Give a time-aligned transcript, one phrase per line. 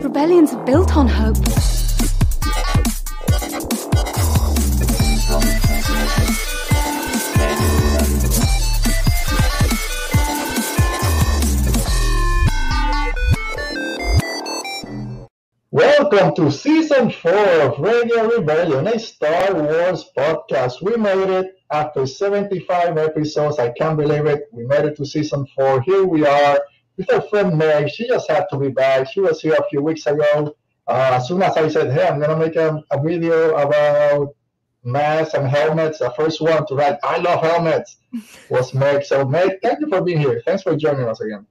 [0.00, 1.36] Rebellions are built on hope.
[15.72, 20.80] Welcome to season four of Radio Rebellion, a Star Wars podcast.
[20.80, 23.58] We made it after 75 episodes.
[23.58, 24.44] I can't believe it.
[24.52, 25.80] We made it to season four.
[25.82, 26.60] Here we are
[26.98, 27.88] with our friend Meg.
[27.88, 29.10] She just had to be back.
[29.10, 30.54] She was here a few weeks ago.
[30.86, 34.34] Uh, as soon as I said, hey, I'm going to make a, a video about
[34.84, 37.98] masks and helmets, the first one to write, I love helmets,
[38.50, 39.04] was Meg.
[39.04, 40.42] So, Meg, thank you for being here.
[40.44, 41.46] Thanks for joining us again.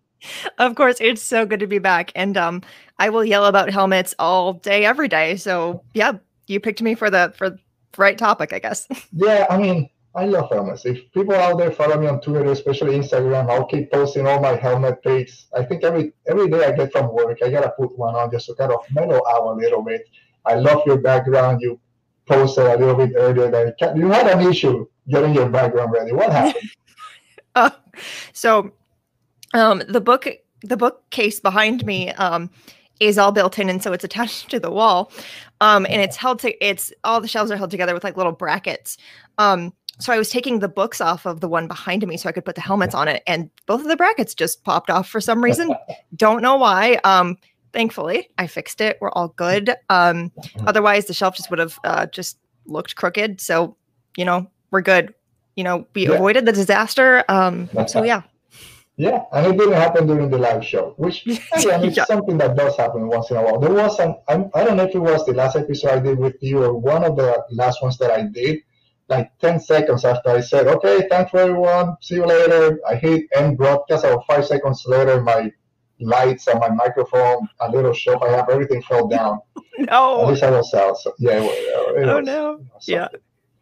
[0.58, 2.12] Of course, it's so good to be back.
[2.16, 2.64] And um,
[2.98, 5.36] I will yell about helmets all day, every day.
[5.38, 6.14] So yeah,
[6.48, 7.60] you picked me for the for the
[7.98, 8.88] right topic, I guess.
[9.14, 10.86] Yeah, I mean, I love helmets.
[10.86, 14.56] If people out there follow me on Twitter, especially Instagram, I'll keep posting all my
[14.56, 15.48] helmet pics.
[15.56, 18.48] I think every every day I get from work, I gotta put one on just
[18.48, 20.10] to kind of mellow out a little bit.
[20.46, 21.62] I love your background.
[21.62, 21.80] You
[22.28, 26.12] posted a little bit earlier that you had an issue getting your background ready.
[26.12, 26.70] What happened?
[27.56, 27.70] uh,
[28.34, 28.72] so
[29.54, 30.28] um, the book
[30.64, 32.50] the bookcase behind me um,
[33.00, 35.12] is all built in and so it's attached to the wall
[35.62, 38.32] um, and it's held to it's all the shelves are held together with like little
[38.32, 38.98] brackets
[39.38, 42.32] um, so i was taking the books off of the one behind me so i
[42.32, 45.22] could put the helmets on it and both of the brackets just popped off for
[45.22, 45.74] some reason.
[46.16, 47.00] Don't know why.
[47.04, 47.38] Um,
[47.74, 48.98] thankfully i fixed it.
[49.02, 49.76] We're all good.
[49.90, 50.32] Um,
[50.66, 53.42] otherwise the shelf just would have uh, just looked crooked.
[53.42, 53.76] So
[54.16, 55.14] you know we're good.
[55.56, 56.16] You know we yeah.
[56.16, 57.24] avoided the disaster.
[57.30, 58.24] Um, so yeah.
[59.00, 61.24] Yeah, and it didn't happen during the live show, which
[61.54, 62.06] again is yeah.
[62.06, 63.60] something that does happen once in a while.
[63.60, 66.18] There was some, I'm, I don't know if it was the last episode I did
[66.18, 68.62] with you or one of the last ones that I did.
[69.10, 72.80] Like 10 seconds after I said, okay, thanks for everyone, see you later.
[72.88, 75.52] I hit end broadcast, about five seconds later, my
[76.00, 79.40] lights and my microphone, a little shelf I have, everything fell down.
[79.78, 80.24] no.
[80.24, 80.98] At least I was out.
[80.98, 81.38] So, yeah.
[81.38, 82.62] It was, it oh, no.
[82.82, 83.08] yeah.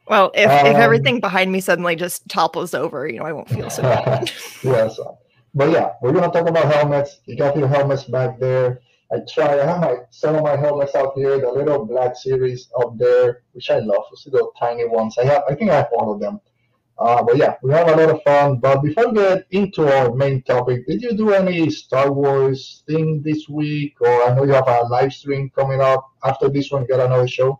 [0.08, 3.50] Well, if, um, if everything behind me suddenly just topples over, you know, I won't
[3.50, 4.32] feel so bad.
[4.64, 5.18] yeah, so
[5.56, 7.22] but yeah, we're gonna talk about helmets.
[7.26, 8.82] You got your helmets back there.
[9.12, 9.60] I try.
[9.60, 13.44] I have my some of my helmets out here, the little black series up there,
[13.54, 14.04] which I love.
[14.12, 15.18] You See the tiny ones.
[15.18, 15.44] I have.
[15.50, 16.40] I think I have all of them.
[16.98, 18.58] Uh, but yeah, we have a lot of fun.
[18.58, 23.22] But before we get into our main topic, did you do any Star Wars thing
[23.22, 23.96] this week?
[24.00, 26.84] Or I know you have a live stream coming up after this one.
[26.84, 27.60] You got another show.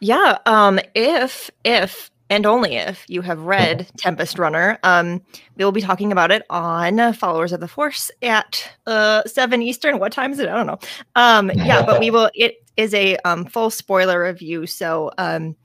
[0.00, 0.38] Yeah.
[0.46, 0.78] Um.
[0.94, 4.78] If if and only if you have read Tempest Runner.
[4.82, 5.22] Um,
[5.56, 9.98] we will be talking about it on Followers of the Force at uh, seven Eastern.
[9.98, 10.48] What time is it?
[10.48, 10.78] I don't know.
[11.14, 12.30] Um, yeah, but we will.
[12.34, 15.56] It is a um, full spoiler review, so um,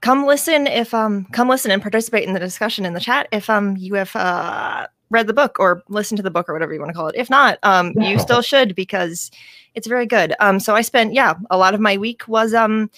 [0.00, 3.48] come listen if um, come listen and participate in the discussion in the chat if
[3.48, 6.80] um you have uh, read the book or listened to the book or whatever you
[6.80, 7.14] want to call it.
[7.16, 9.30] If not, um, you still should because
[9.74, 10.34] it's very good.
[10.40, 12.90] Um, so I spent yeah a lot of my week was um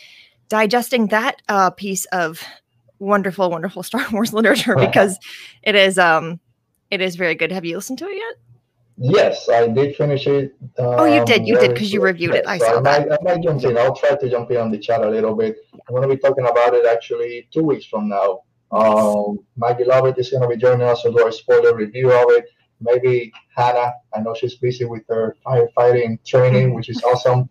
[0.49, 2.43] digesting that uh, piece of
[3.05, 5.19] wonderful, wonderful Star Wars literature because
[5.63, 6.41] it is um
[6.91, 7.53] it is very good.
[7.53, 8.35] Have you listened to it yet?
[8.97, 10.55] Yes, I did finish it.
[10.79, 11.49] Um, oh, you did.
[11.49, 12.47] You did because you reviewed it.
[12.47, 13.09] I so saw I that.
[13.09, 13.77] Might, I might jump in.
[13.77, 15.57] I'll try to jump in on the chat a little bit.
[15.73, 18.43] I'm going to be talking about it actually two weeks from now.
[18.71, 22.31] Um, Maggie Lovett is going to be joining us to do a spoiler review of
[22.31, 22.47] it.
[22.81, 23.95] Maybe Hannah.
[24.15, 27.49] I know she's busy with her firefighting training, which is awesome.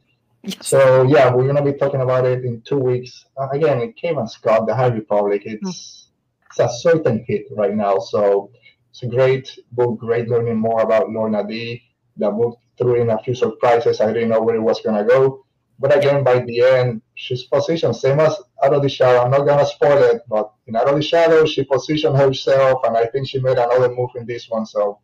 [0.62, 3.26] So yeah, we're gonna be talking about it in two weeks.
[3.38, 5.44] Uh, again, it Cavan Scott, the High Republic.
[5.46, 6.08] It's mm.
[6.50, 8.00] it's a certain hit right now.
[8.00, 8.52] So
[8.90, 11.82] it's a great book, great learning more about Lourna Dee.
[12.18, 14.02] The book threw in a few surprises.
[14.02, 15.46] I didn't know where it was gonna go.
[15.80, 19.22] But again, by the end, she's positioned same as Out of the Shadow.
[19.22, 22.98] I'm not gonna spoil it, but in Out of the Shadow, she positioned herself, and
[22.98, 24.66] I think she made another move in this one.
[24.66, 25.00] So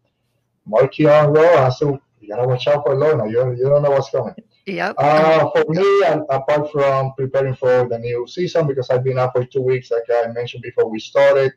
[0.67, 1.69] Marchion Ro.
[1.69, 3.31] So you gotta watch out for Lourna.
[3.31, 4.35] You you don't know what's coming.
[4.75, 4.96] Yep.
[4.97, 9.46] Uh, for me, apart from preparing for the new season, because I've been out for
[9.46, 11.53] two weeks, like I mentioned before we started,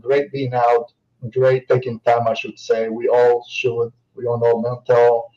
[0.00, 0.92] great being out,
[1.30, 2.88] great taking time, I should say.
[2.88, 3.92] We all should.
[4.14, 5.30] We all know mental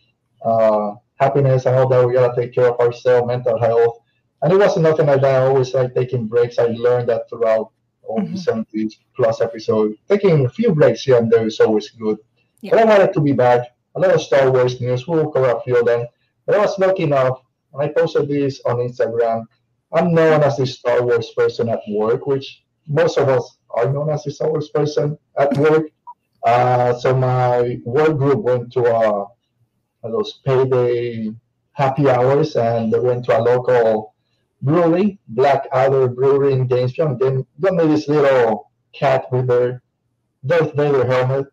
[0.44, 2.08] uh, happiness and all that.
[2.08, 4.00] We gotta take care of ourselves, mental health.
[4.42, 5.42] And it wasn't nothing like that.
[5.42, 6.60] I always like taking breaks.
[6.60, 7.72] I learned that throughout
[8.04, 8.34] all mm-hmm.
[8.34, 9.96] the 70 plus episodes.
[10.08, 12.18] Taking a few breaks here and there is always good.
[12.62, 12.72] Yeah.
[12.72, 13.68] But I wanted to be back.
[13.96, 15.08] A lot of Star Wars news.
[15.08, 16.06] We'll cover a few of them.
[16.50, 17.42] I was lucky enough,
[17.80, 19.44] I posted this on Instagram.
[19.94, 24.10] I'm known as the Star Wars person at work, which most of us are known
[24.10, 25.88] as the Star Wars person at work.
[26.44, 29.24] Uh, so my work group went to a,
[30.04, 31.32] a those payday
[31.74, 34.16] happy hours, and they went to a local
[34.62, 37.08] brewery, Black Adder Brewery in Gainesville.
[37.08, 39.84] And then got me this little cat with their
[40.46, 41.48] Darth Vader helmet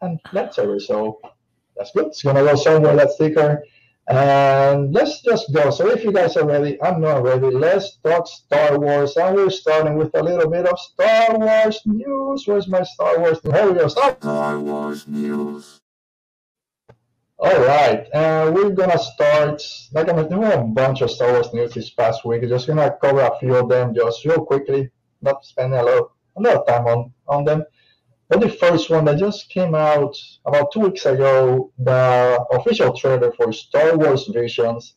[0.00, 0.80] and lightsaber.
[0.80, 1.20] So
[1.76, 2.06] that's good.
[2.06, 2.96] It's gonna go somewhere.
[2.96, 3.62] That sticker.
[4.08, 5.70] And let's just go.
[5.70, 7.50] So if you guys are ready, I'm not ready.
[7.50, 9.16] Let's talk Star Wars.
[9.16, 12.46] And we're starting with a little bit of Star Wars news.
[12.46, 13.38] Where's my Star Wars?
[13.42, 13.88] Here we go.
[13.88, 14.22] Start.
[14.22, 15.80] Star Wars news.
[17.40, 19.62] All right, and we're gonna start.
[19.92, 22.42] Like I'm doing a bunch of Star Wars news this past week.
[22.48, 24.90] Just gonna cover a few of them just real quickly,
[25.22, 27.62] not spending a lot, a lot of time on on them.
[28.28, 30.14] But the first one that just came out
[30.44, 34.96] about two weeks ago, the official trailer for Star Wars Visions,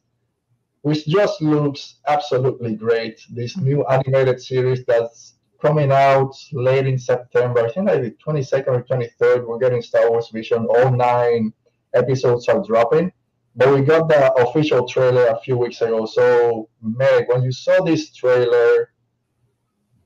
[0.82, 3.22] which just looks absolutely great.
[3.30, 7.62] This new animated series that's coming out late in September.
[7.62, 10.66] I think like the 22nd or 23rd, we're getting Star Wars Vision.
[10.66, 11.54] All nine
[11.94, 13.14] episodes are dropping.
[13.56, 16.06] But we got the official trailer a few weeks ago.
[16.06, 18.92] So, Meg, when you saw this trailer,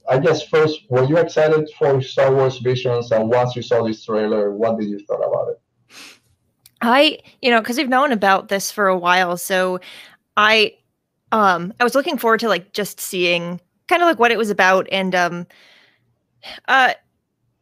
[0.10, 3.12] I guess first, were you excited for Star Wars Visions?
[3.12, 5.62] And once you saw this trailer, what did you thought about it?
[6.82, 9.80] I, you know, because we've known about this for a while, so
[10.38, 10.76] I,
[11.32, 14.50] um, I was looking forward to like just seeing kind of like what it was
[14.50, 15.48] about, and um,
[16.68, 16.94] uh,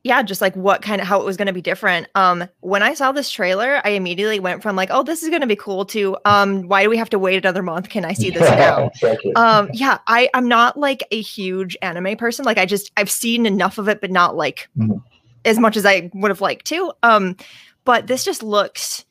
[0.04, 2.08] yeah, just like what kind of how it was going to be different.
[2.14, 5.42] Um, when I saw this trailer, I immediately went from like, oh, this is going
[5.42, 7.88] to be cool to um, why do we have to wait another month?
[7.90, 8.88] Can I see this now?
[8.88, 9.34] exactly.
[9.36, 12.44] um, yeah, I I'm not like a huge anime person.
[12.44, 15.02] Like I just I've seen enough of it, but not like Mhm.
[15.46, 16.92] as much as I would have liked to.
[17.04, 17.38] Um,
[17.86, 19.06] but this just looks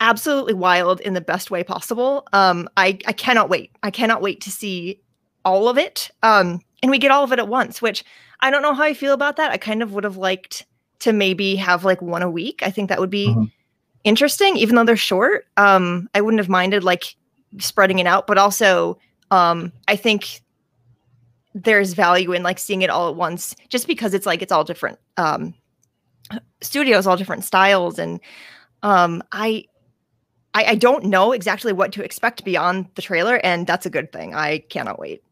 [0.00, 2.26] absolutely wild in the best way possible.
[2.32, 3.72] Um, I I cannot wait.
[3.82, 5.00] I cannot wait to see
[5.44, 6.10] all of it.
[6.22, 8.04] Um, and we get all of it at once, which
[8.44, 9.50] I don't know how I feel about that.
[9.50, 10.66] I kind of would have liked
[11.00, 12.60] to maybe have like one a week.
[12.62, 13.50] I think that would be Mhm.
[14.04, 15.46] interesting, even though they're short.
[15.56, 17.16] Um, I wouldn't have minded like
[17.58, 18.98] spreading it out, but also
[19.30, 20.42] um, I think
[21.54, 24.64] there's value in like seeing it all at once, just because it's like it's all
[24.64, 25.54] different um,
[26.60, 28.20] studios, all different styles, and
[28.82, 29.64] um, I,
[30.52, 34.12] I I don't know exactly what to expect beyond the trailer, and that's a good
[34.12, 34.34] thing.
[34.34, 35.22] I cannot wait.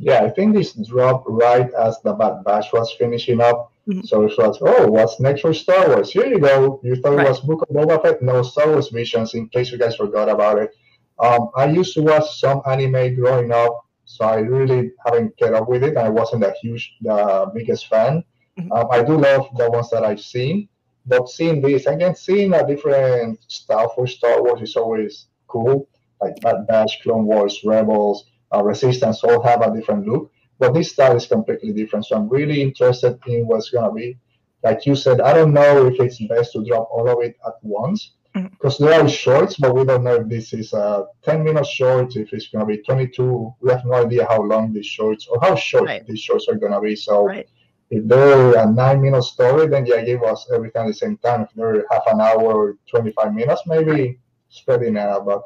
[0.00, 3.70] Yeah, I think this dropped right as the Bad Batch was finishing up.
[3.88, 4.06] Mhm.
[4.06, 6.10] So it was, oh, what's next for Star Wars?
[6.10, 6.80] Here you go.
[6.82, 7.26] You thought Right.
[7.26, 8.22] it was Book of Boba Fett?
[8.22, 10.70] No, Star Wars Visions, in case you guys forgot about it.
[11.18, 15.68] Um, I used to watch some anime growing up, so I really haven't kept up
[15.68, 15.96] with it.
[15.98, 18.24] I wasn't a huge, the biggest fan.
[18.58, 18.70] Mhm.
[18.72, 20.68] Um, I do love the ones that I've seen,
[21.06, 25.88] but seeing this, again, seeing a different style for Star Wars is always cool.
[26.22, 28.24] Like Bad Batch, Clone Wars, Rebels,
[28.54, 32.06] uh, Resistance all have a different look, but this style is completely different.
[32.06, 34.18] So I'm really interested in what's gonna be.
[34.62, 37.54] Like you said, I don't know if it's best to drop all of it at
[37.62, 41.66] once because there are shorts, but we don't know if this is a 10 minute
[41.66, 43.54] short, if it's gonna be 22.
[43.60, 46.06] We have no idea how long these shorts or how short Right.
[46.06, 46.94] these shorts are gonna be.
[46.94, 47.48] So Right.
[47.90, 51.42] if they're a nine minute story, then yeah, give us everything at the same time.
[51.42, 55.26] If they're half an hour or 25 minutes, maybe spreading it out.
[55.26, 55.42] But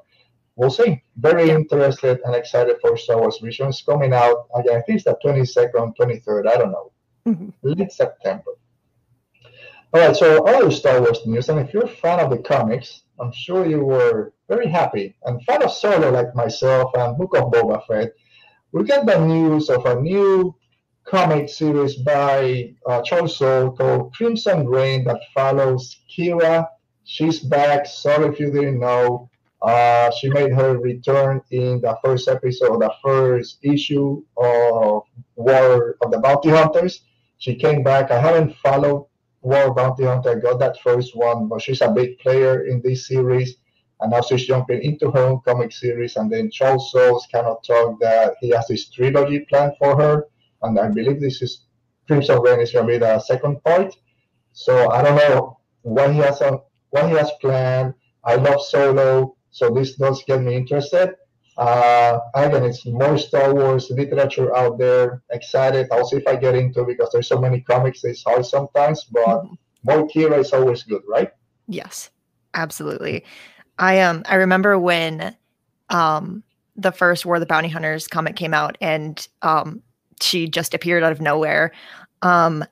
[0.56, 1.03] we'll see.
[1.17, 1.56] Very Yeah.
[1.56, 4.47] interested and excited for Star Wars Visions coming out.
[4.55, 6.47] Again, I think it's the 22nd, 23rd.
[6.47, 6.93] I don't know.
[7.27, 7.53] Mhm.
[7.62, 8.53] Late September.
[9.93, 13.03] All right, so other Star Wars news, and if you're a fan of the comics,
[13.21, 17.53] I'm sure you were very happy and fan of Solo like myself and Book of
[17.53, 18.12] Boba Fett.
[18.73, 20.55] We got the news of a new
[21.05, 26.67] comic series by uh, Charles Soule called Crimson Reign that follows Qi'ra.
[27.05, 27.87] She's back.
[27.87, 29.31] Sorry if you didn't know.
[29.64, 35.03] Uh, she made her return in the first episode, the first issue of
[35.36, 37.00] War of the Bounty Hunters.
[37.39, 38.10] She came back.
[38.10, 39.06] I haven't followed
[39.41, 40.32] War of Bounty Hunter.
[40.32, 43.56] I got that first one, but she's a big player in this series.
[44.00, 46.17] And now she's jumping into her own comic series.
[46.17, 50.27] And then Charles Soules kind of talked that he has this trilogy planned for her.
[50.62, 51.62] And I believe this is
[52.06, 53.96] Crimson Reign is going to be the second part.
[54.53, 56.60] So I don't know what he has on,
[56.91, 57.94] what he has planned.
[58.24, 61.15] I love Solo, so this does get me interested.
[61.56, 65.23] Uh, again, it's more Star Wars literature out there.
[65.31, 65.87] Excited.
[65.93, 68.03] I'll see if I get into it because there's so many comics.
[68.03, 69.56] It's hard sometimes, but Mhm.
[69.84, 71.31] more Qi'ra is always good, right?
[71.69, 72.11] Yes,
[72.55, 73.25] absolutely.
[73.79, 75.37] I um I remember when
[75.91, 76.43] um
[76.75, 79.81] the first War of the Bounty Hunters comic came out and um
[80.20, 81.70] she just appeared out of nowhere.
[82.23, 82.65] Um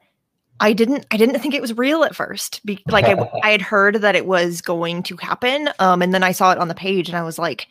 [0.62, 2.64] I didn't I didn't think it was real at first.
[2.64, 6.23] Be- like I, I had heard that it was going to happen um and then
[6.23, 7.66] I saw it on the page and I was like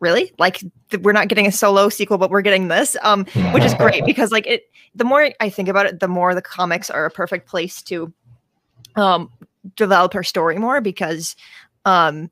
[0.00, 0.32] really?
[0.38, 0.58] Like
[0.90, 2.96] th- we're not getting a solo sequel but we're getting this.
[3.02, 4.64] Um which is great because like it
[4.94, 8.12] the more I think about it the more the comics are a perfect place to
[8.96, 9.30] um
[9.76, 11.36] develop her story more because
[11.84, 12.30] um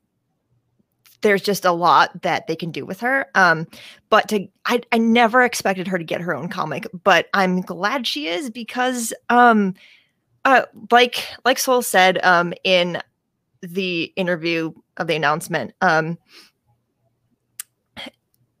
[1.23, 3.65] there's just a lot that they can do with her um
[4.09, 8.05] but to I, I never expected her to get her own comic but i'm glad
[8.05, 9.73] she is because um
[10.45, 13.01] uh like like Soule said um in
[13.63, 15.73] the interview of the announcement.
[15.81, 16.17] Um,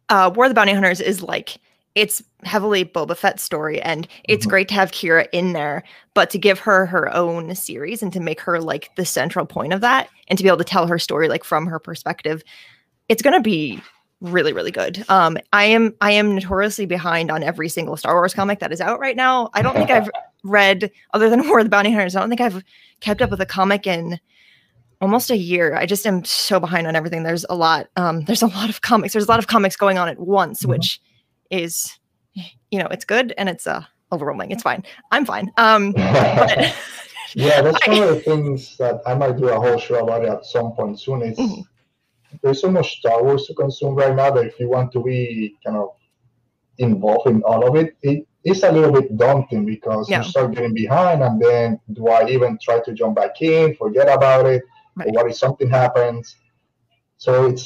[0.09, 1.59] uh, War of the Bounty Hunters is like
[1.95, 4.49] it's heavily Boba Fett story, and it's Mhm.
[4.49, 5.83] great to have Qi'ra in there,
[6.13, 9.73] but to give her her own series and to make her like the central point
[9.73, 12.41] of that, and to be able to tell her story like from her perspective,
[13.09, 13.79] it's gonna be
[14.21, 15.03] really really good.
[15.09, 18.79] Um, I am I am notoriously behind on every single Star Wars comic that is
[18.81, 19.49] out right now.
[19.53, 20.09] I don't think I've
[20.43, 22.15] read other than War of the Bounty Hunters.
[22.15, 22.63] I don't think I've
[23.01, 24.19] kept up with a comic in
[25.01, 25.75] almost a year.
[25.75, 27.23] I just am so behind on everything.
[27.23, 27.87] There's a lot.
[27.97, 29.11] Um, there's a lot of comics.
[29.13, 30.69] There's a lot of comics going on at once, Mhm.
[30.69, 31.01] which
[31.53, 31.99] is,
[32.71, 34.51] you know, it's good and it's uh overwhelming.
[34.51, 34.83] It's fine.
[35.11, 35.51] I'm fine.
[35.57, 36.57] Um, but
[37.35, 40.29] yeah, that's one of the things that I might do a whole show about it
[40.29, 41.21] at some point soon.
[41.21, 41.63] Is Mhm.
[42.41, 45.55] there's so much Star Wars to consume right now that if you want to be
[45.65, 45.89] kind of
[46.79, 50.17] involved in all of it, it is a little bit daunting because Yeah.
[50.19, 54.07] you start getting behind, and then do I even try to jump back in, forget
[54.09, 54.69] about it, or
[55.05, 55.13] Right.
[55.15, 56.35] what if something happens?
[57.17, 57.65] So it's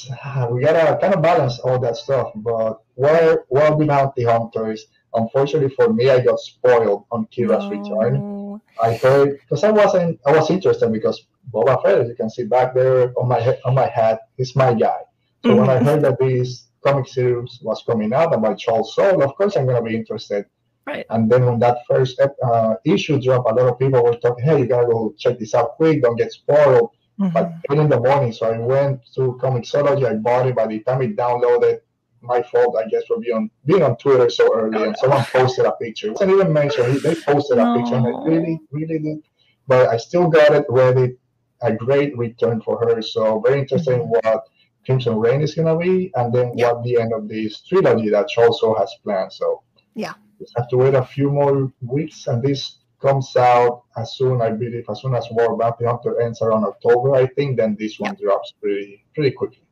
[0.51, 2.27] we gotta kind of balance all that stuff.
[2.35, 8.59] But War of the Bounty Hunters, unfortunately for me, I got spoiled on Qi'ra's return.
[8.81, 11.17] I heard because I wasn't I was interested because
[11.53, 14.55] Boba Fett, as you can see back there on my head, on my hat, is
[14.55, 15.01] my guy.
[15.45, 19.35] So when I heard that this comic series was coming out by Charles Soule, of
[19.35, 20.45] course I'm gonna be interested.
[20.85, 21.05] Right.
[21.09, 24.59] And then when that first uh, issue dropped, a lot of people were talking, "Hey,
[24.59, 26.01] you gotta go check this out quick!
[26.01, 27.33] Don't get spoiled." Mhm.
[27.33, 30.05] Like eight in the morning, so I went to Comixology.
[30.05, 30.55] I bought it.
[30.55, 31.79] By the time it downloaded,
[32.21, 35.65] my fault, I guess, for being on being on Twitter so early, and someone posted
[35.65, 36.07] a picture.
[36.07, 36.93] It wasn't even mentioned.
[36.93, 38.23] He- They posted a picture, and No.
[38.23, 39.19] I really, really did.
[39.67, 41.15] But I still got it ready.
[41.61, 43.01] A great return for her.
[43.01, 44.29] So very interested in mm-hmm.
[44.29, 44.43] what
[44.85, 46.73] Crimson Reign is gonna be, and then Yeah.
[46.73, 49.33] what the end of this trilogy that Charles also has planned.
[49.33, 49.63] So
[49.95, 50.13] Yeah.
[50.39, 54.51] just have to wait a few more weeks, and this comes out as soon, I
[54.51, 57.57] believe, as soon as War Bounty Hunter ends around October, I think.
[57.57, 59.63] Then this one drops pretty pretty quickly.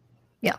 [0.42, 0.58] Yeah.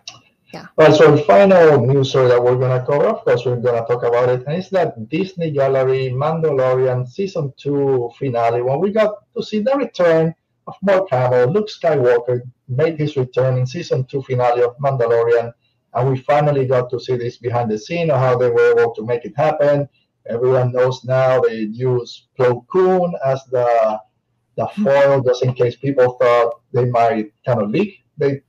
[0.52, 0.66] Yeah.
[0.92, 4.28] So the final news story that we're gonna cover, of course, we're gonna talk about
[4.28, 9.60] it, and it's that Disney Gallery Mandalorian season two finale when we got to see
[9.60, 10.34] the return
[10.68, 15.52] of Mark Hamill, Luke Skywalker made his return in season two finale of Mandalorian,
[15.94, 18.94] and we finally got to see this behind the scene of how they were able
[18.94, 19.88] to make it happen.
[20.28, 24.00] Everyone knows now they use Plo Koon as the
[24.56, 28.04] the foil, just in case people thought they might kind of leak.
[28.16, 28.40] They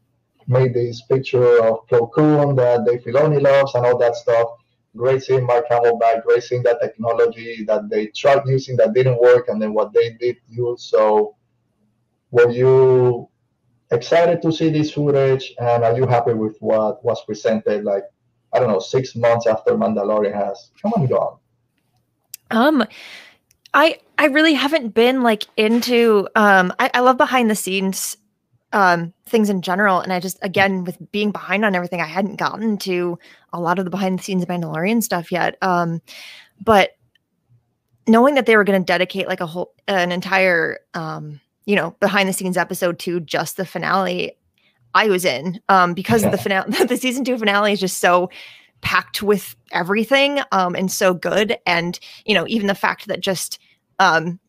[0.48, 4.50] made this picture of Plo Koon that Dave Filoni loves and all that stuff.
[4.96, 6.24] Great seeing Mark Hamill back.
[6.24, 10.14] Great seeing that technology that they tried using that didn't work, and then what they
[10.20, 10.84] did use.
[10.84, 11.36] So,
[12.32, 13.30] were you
[13.92, 17.84] excited to see this footage, and are you happy with what was presented?
[17.84, 18.04] Like,
[18.54, 21.38] I don't know, six months after Mandalorian has come and gone.
[22.50, 22.84] Um,
[23.74, 28.18] I I really haven't been like into um I, I love behind the scenes
[28.74, 30.00] um things in general.
[30.00, 33.18] And I just again with being behind on everything I hadn't gotten to
[33.54, 35.58] a lot of the behind the scenes Mandalorian stuff yet.
[35.62, 36.02] Um
[36.64, 36.92] but
[38.08, 41.92] knowing that they were going to dedicate like a whole an entire um you know
[42.00, 44.38] behind the scenes episode to just the finale
[44.94, 45.62] I was in.
[45.70, 48.30] Um because the finale the season 2 finale is just so
[48.82, 51.58] packed with everything um and so good.
[51.66, 53.60] And you know even the fact that just
[54.00, 54.40] um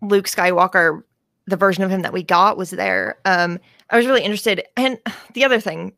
[0.00, 1.02] Luke Skywalker
[1.48, 3.18] the version of him that we got was there.
[3.24, 3.58] Um
[3.90, 4.64] I was really interested.
[4.76, 4.98] And
[5.34, 5.92] the other thing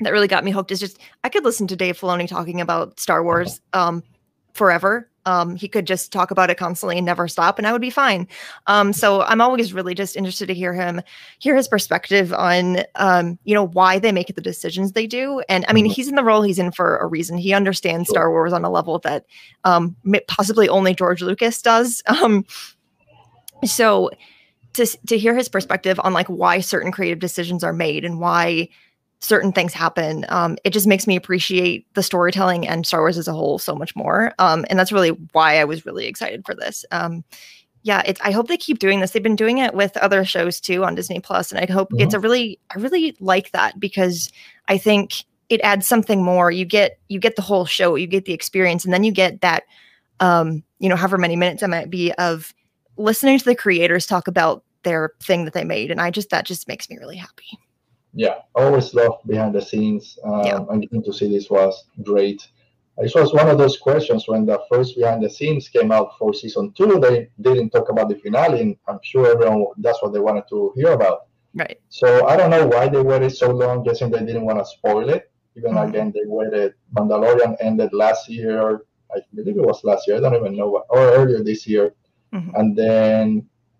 [0.00, 3.00] that really got me hooked is just I could listen to Dave Filoni talking about
[3.00, 4.02] Star Wars um
[4.52, 5.10] forever.
[5.24, 7.90] Um he could just talk about it constantly and never stop and I would be
[7.90, 8.28] fine.
[8.66, 11.00] Um so I'm always really just interested to hear him
[11.38, 15.42] hear his perspective on um you know why they make the decisions they do.
[15.48, 15.92] And i mean Mhm.
[15.92, 17.38] he's in the role he's in for a reason.
[17.38, 18.12] He understands Sure.
[18.14, 19.24] star wars on a level that
[19.64, 19.96] um
[20.28, 22.02] possibly only george lucas does.
[22.22, 22.44] Um
[23.64, 24.10] so
[24.76, 28.68] to to hear his perspective on like why certain creative decisions are made and why
[29.20, 33.28] certain things happen um it just makes me appreciate the storytelling and star wars as
[33.28, 36.54] a whole so much more um and that's really why i was really excited for
[36.54, 37.24] this um
[37.82, 39.12] yeah it's i hope they keep doing this.
[39.12, 42.14] They've been doing it with other shows too on disney plus and i hope it's
[42.14, 44.30] a really i really like that because
[44.68, 46.50] i think it adds something more.
[46.50, 49.40] You get you get the whole show you get the experience and then you get
[49.40, 49.64] that
[50.20, 52.52] um you know however many minutes it might be of
[52.96, 56.44] listening to the creators talk about their thing that they made and i just that
[56.52, 57.50] just makes me really happy
[58.24, 60.04] Yeah, always love behind the scenes.
[60.28, 60.60] Um, Yeah.
[60.70, 61.74] And getting to see this was
[62.10, 62.40] great.
[63.04, 66.28] This was one of those questions when the first behind the scenes came out for
[66.42, 66.92] season two.
[67.06, 67.16] They
[67.46, 70.92] didn't talk about the finale, and I'm sure everyone that's what they wanted to hear
[71.00, 71.18] about.
[71.62, 73.74] right So I don't know why they waited so long.
[73.86, 75.22] Guessing they didn't want to spoil it.
[75.58, 75.84] Even Mhm.
[75.86, 76.70] again, they waited.
[76.96, 78.58] Mandalorian ended last year.
[79.14, 80.16] I believe it was last year.
[80.18, 81.86] I don't even know what, or earlier this year.
[82.36, 82.50] Mhm.
[82.58, 83.24] And then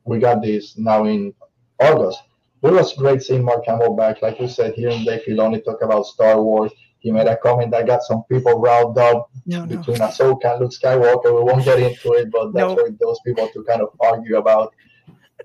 [0.06, 1.34] we got this now in
[1.80, 2.20] August.
[2.62, 4.22] it was great seeing Mark Hamill back.
[4.22, 7.86] Like you said, hearing Dave Filoni talk about Star Wars, he made a comment that
[7.86, 9.76] got some people riled up No, no.
[9.76, 11.30] between Ahsoka and Luke Skywalker.
[11.36, 12.74] We won't get into it, but that's No.
[12.74, 14.72] where those people to kind of argue about.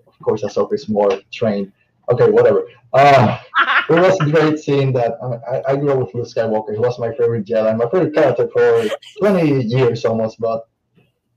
[0.07, 1.71] Of course, Ahsoka is more trained.
[2.11, 2.63] Okay, whatever.
[2.93, 3.37] Uh,
[3.89, 5.17] it was great seeing that.
[5.23, 6.73] I, mean, I, I grew up with Luke Skywalker.
[6.73, 8.83] He was my favorite Jedi, my favorite character for
[9.19, 10.67] 20 years almost, but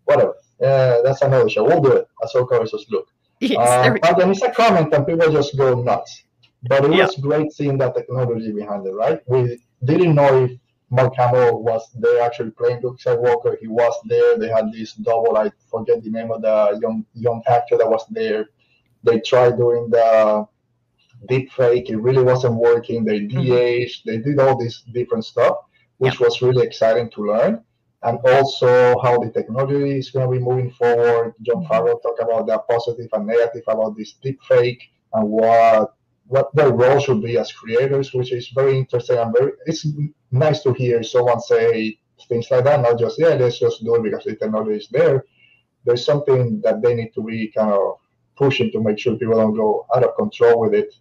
[0.04, 0.34] whatever.
[0.62, 1.64] Uh, that's another show.
[1.64, 2.08] We'll do it.
[2.22, 3.08] Ahsoka versus Luke.
[3.50, 6.24] Yes, Uh, but then it's a comment and people just go nuts.
[6.68, 7.04] But it Yeah.
[7.06, 9.20] was great seeing that technology behind it, right?
[9.26, 10.52] We didn't know if
[10.90, 13.58] Mark Hamill was there actually playing Luke Skywalker.
[13.58, 14.38] He was there.
[14.38, 18.04] They had this double, I forget the name of the young young actor that was
[18.10, 18.42] there.
[19.02, 20.46] They tried doing the
[21.28, 21.90] deep fake.
[21.90, 23.04] It really wasn't working.
[23.04, 23.44] They Mhm.
[23.46, 23.98] de-aged.
[24.06, 25.56] They did all this different stuff,
[25.98, 27.54] which was really exciting to learn.
[28.04, 31.34] And also how the technology is going to be moving forward.
[31.42, 31.64] Jon.
[31.64, 34.82] Favreau talked about the positive and negative about this deep fake
[35.14, 35.94] and what
[36.26, 39.86] what their role should be as creators, which is very interesting and very it's
[40.30, 44.02] nice to hear someone say things like that, not just yeah, let's just do it
[44.02, 45.24] because the technology is there.
[45.84, 47.98] There's something that they need to be kind of
[48.36, 50.94] pushing to make sure people don't go out of control with it.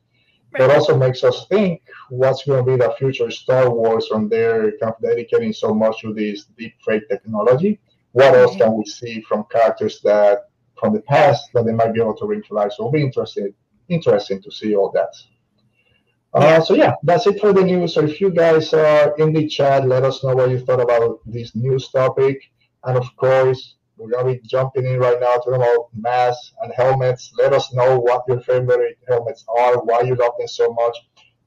[0.54, 4.72] But also makes us think what's going to be the future Star Wars when they're
[4.78, 7.80] kind of dedicating so much to this deep fake technology.
[8.12, 12.02] What else can we see from characters that from the past that they might be
[12.02, 12.74] able to bring to life?
[12.74, 13.54] So it'll be interesting,
[13.90, 15.16] interesting to see all that.
[16.34, 17.94] Uh, so yeah, that's it for the news.
[17.94, 21.20] So if you guys are in the chat, let us know what you thought about
[21.26, 22.42] this news topic.
[22.84, 27.32] And of course, we're gonna be jumping in right now talking about masks and helmets.
[27.38, 30.98] Let us know what your favorite helmets are, why you love them so much.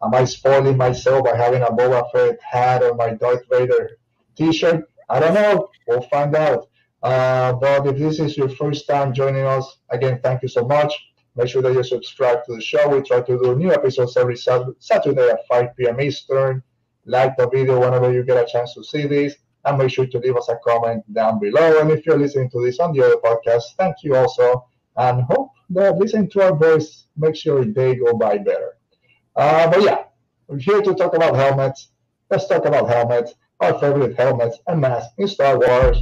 [0.02, 3.98] Am I spoiling myself by having a Boba Fett hat or my Darth Vader
[4.36, 4.84] T-shirt?
[5.08, 5.68] I don't know.
[5.86, 6.68] We'll find out.
[7.02, 10.92] Uh, but if this is your first time joining us, again, thank you so much.
[11.36, 12.88] Make sure that you subscribe to the show.
[12.88, 16.00] We try to do new episodes every Saturday at 5 p.m.
[16.00, 16.62] Eastern.
[17.04, 20.18] Like the video whenever you get a chance to see this, and make sure to
[20.18, 21.80] leave us a comment down below.
[21.80, 25.50] And if you're listening to this on the other podcast, thank you also, and hope
[25.70, 28.78] that listening to our voice makes your day go by better.
[29.34, 30.04] Uh, but yeah,
[30.46, 31.90] we're here to talk about helmets.
[32.30, 35.98] Let's talk about helmets, our favorite helmets and masks in Star Wars.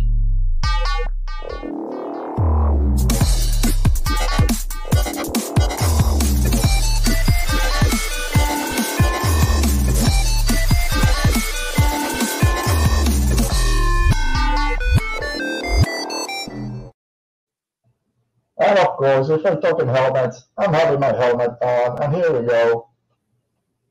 [19.04, 22.88] Course, if we're talking helmets, I'm having my helmet on, and here we go.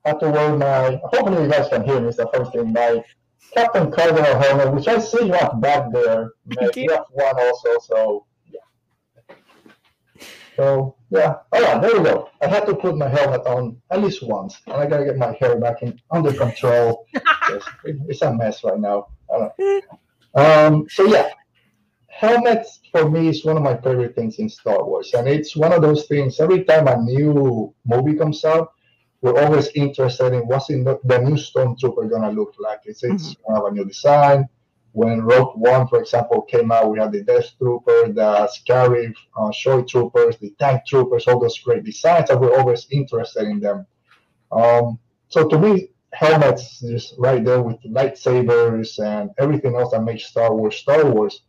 [0.06, 1.00] I Have to wear my.
[1.04, 2.08] Hopefully, you guys can hear me.
[2.08, 2.74] It's the first thing.
[2.74, 3.04] My
[3.54, 6.32] Captain Cardinal helmet, which I see you have back there.
[6.76, 6.92] You.
[6.92, 9.36] Have one also, so yeah.
[10.58, 12.30] So yeah, oh yeah, there we go.
[12.42, 15.38] I had to put my helmet on at least once, and I gotta get my
[15.40, 17.06] hair back in under control.
[17.86, 19.08] It's a mess right now.
[19.32, 19.82] I don't know.
[20.36, 21.30] Um, so yeah,
[22.14, 25.74] helmets for me is one of my favorite things in Star Wars, and it's one
[25.74, 26.40] of those things.
[26.40, 28.74] Every time a new movie comes out,
[29.22, 32.82] we're always interested in what's in the, the new stormtrooper gonna look like.
[32.86, 34.48] It's it's gonna have a new design.
[34.92, 39.52] When Rogue One, for example, came out, we had the Death Trooper, the Scarif, uh,
[39.52, 43.88] Shore Troopers, the Tank Troopers, all those great designs, and we're always interested in them.
[44.52, 45.00] Um,
[45.30, 50.54] so to me, helmets just right there with lightsabers and everything else that makes Star
[50.54, 51.42] Wars Star Wars.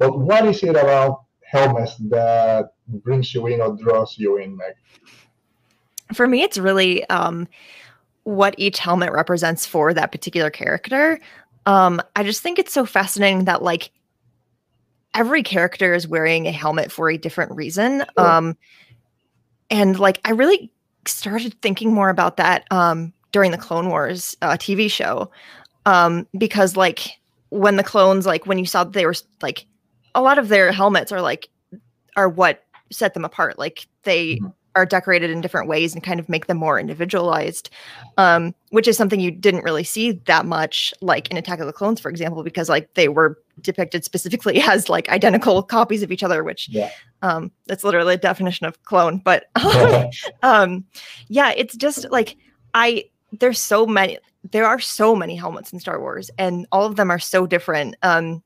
[0.00, 4.74] But what is it about helmets that brings you in or draws you in, Meg?
[6.14, 7.46] For me, it's really um,
[8.24, 11.20] what each helmet represents for that particular character.
[11.66, 13.90] Um, I just think it's so fascinating that like
[15.14, 18.02] every character is wearing a helmet for a different reason.
[18.18, 18.26] Sure.
[18.26, 18.56] Um,
[19.68, 20.72] and like I really
[21.06, 25.30] started thinking more about that um, during the Clone Wars uh, TV show
[25.84, 27.18] um, because like
[27.50, 29.66] when the clones like when you saw that they were like
[30.14, 31.48] a lot of their helmets are like
[32.16, 33.58] are what set them apart.
[33.58, 34.52] Like they Mhm.
[34.76, 37.70] are decorated in different ways and kind of make them more individualized,
[38.18, 41.72] um, which is something you didn't really see that much, like in Attack of the
[41.72, 46.22] Clones, for example, because like they were depicted specifically as like identical copies of each
[46.22, 46.90] other, which Yeah.
[47.22, 49.18] um, that's literally a definition of clone.
[49.18, 49.44] But
[50.42, 50.84] um,
[51.28, 52.36] yeah, it's just like
[52.74, 53.04] I
[53.38, 54.18] there's so many
[54.52, 57.94] there are so many helmets in Star Wars, and all of them are so different.
[58.02, 58.42] Um,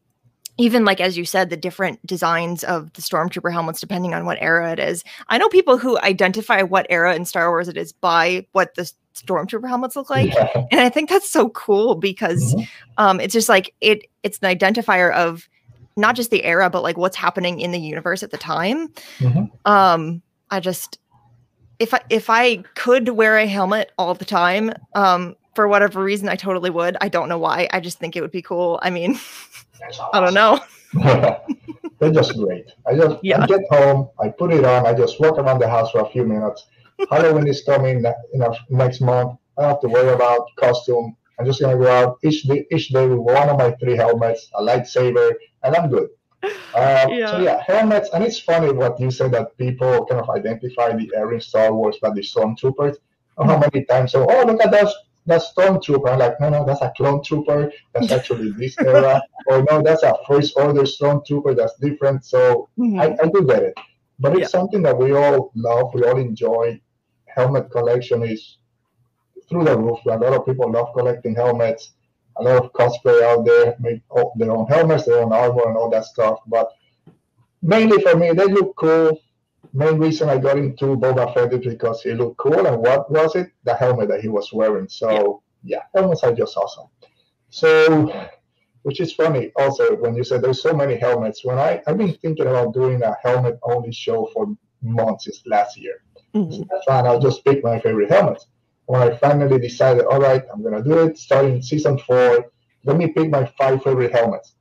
[0.57, 4.39] even like as you said, the different designs of the stormtrooper helmets, depending on what
[4.41, 5.03] era it is.
[5.29, 8.91] I know people who identify what era in Star Wars it is by what the
[9.15, 10.49] stormtrooper helmets look like, Yeah.
[10.71, 12.69] and I think that's so cool because Mhm.
[12.99, 15.49] um, it's just like it it's an identifier of
[15.97, 18.89] not just the era, but like what's happening in the universe at the time.
[19.19, 19.51] Mhm.
[19.65, 20.99] Um, I just
[21.81, 26.29] if I if I could wear a helmet all the time, um, for whatever reason,
[26.29, 26.97] I totally would.
[27.01, 27.69] I don't know why.
[27.73, 28.79] I just think it would be cool.
[28.83, 29.19] I mean,
[30.13, 30.61] I don't know.
[31.99, 32.67] They're just great.
[32.87, 33.43] I just Yeah.
[33.43, 36.11] I get home, I put it on, I just walk around the house for a
[36.11, 36.67] few minutes.
[37.11, 39.39] Halloween is coming ne- you know, next month.
[39.57, 41.17] I don't have to worry about costume.
[41.39, 44.51] I'm just gonna go out each day, each day with one of my three helmets,
[44.55, 46.09] a lightsaber, and I'm good.
[46.75, 47.43] Um, So Yeah.
[47.47, 51.33] yeah, helmets, and it's funny what you said that people kind of identify the air
[51.33, 52.97] in Star Wars by the stormtroopers.
[53.39, 54.13] Oh, how many times?
[54.13, 54.89] So, oh, look at that,
[55.27, 56.11] that stormtrooper.
[56.11, 57.71] I'm like, no, no, that's a clone trooper.
[57.93, 59.23] That's actually this era.
[59.47, 61.57] or no, that's a first order stormtrooper.
[61.57, 62.25] That's different.
[62.25, 63.01] So Mhm.
[63.01, 63.75] I, I do get it,
[64.19, 64.47] but it's Yeah.
[64.59, 65.95] something that we all love.
[65.95, 66.81] We all enjoy.
[67.27, 68.59] Helmet collection is
[69.49, 69.99] through the roof.
[70.07, 71.93] A lot of people love collecting helmets.
[72.37, 75.77] A lot of cosplay out there make all- their own helmets, their own armor, and
[75.77, 76.39] all that stuff.
[76.47, 76.69] But
[77.63, 79.19] mainly for me, they look cool.
[79.73, 82.67] Main reason I got into Boba Fett is because he looked cool.
[82.67, 83.51] And what was it?
[83.65, 84.89] The helmet that he was wearing.
[84.89, 86.89] So yeah, helmets are just awesome.
[87.51, 88.29] So,
[88.83, 91.45] which is funny also when you said there's so many helmets.
[91.45, 94.47] When I I've been thinking about doing a helmet only show for
[94.83, 96.03] months since last year.
[96.35, 96.67] Mhm.
[96.69, 97.07] That's fine.
[97.07, 98.47] I'll just pick my favorite helmets.
[98.87, 102.51] When I finally decided, all right, I'm gonna do it starting season four.
[102.85, 104.55] Let me pick my five favorite helmets.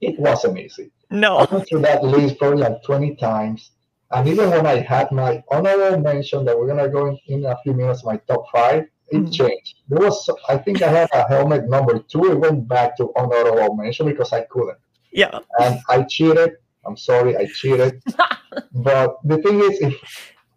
[0.00, 0.92] It wasn't easy.
[1.10, 1.46] I No.
[1.50, 3.72] went through that list probably like 20 times.
[4.12, 7.56] And even when I had my honorable mention that we're gonna go in, in a
[7.62, 9.32] few minutes, my top five, it Mhm.
[9.32, 9.74] changed.
[9.88, 12.24] There was, I think I had a helmet number two.
[12.32, 14.78] It went back to honorable mention because I couldn't,
[15.12, 15.38] Yeah.
[15.60, 16.50] and I cheated.
[16.86, 18.02] I'm sorry, I cheated.
[18.72, 19.94] but the thing is, if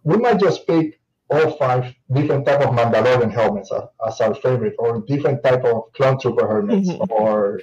[0.03, 4.75] we might just pick all five different type of Mandalorian helmets as, as our favorite,
[4.79, 7.09] or different type of clone trooper helmets, Mhm.
[7.09, 7.61] or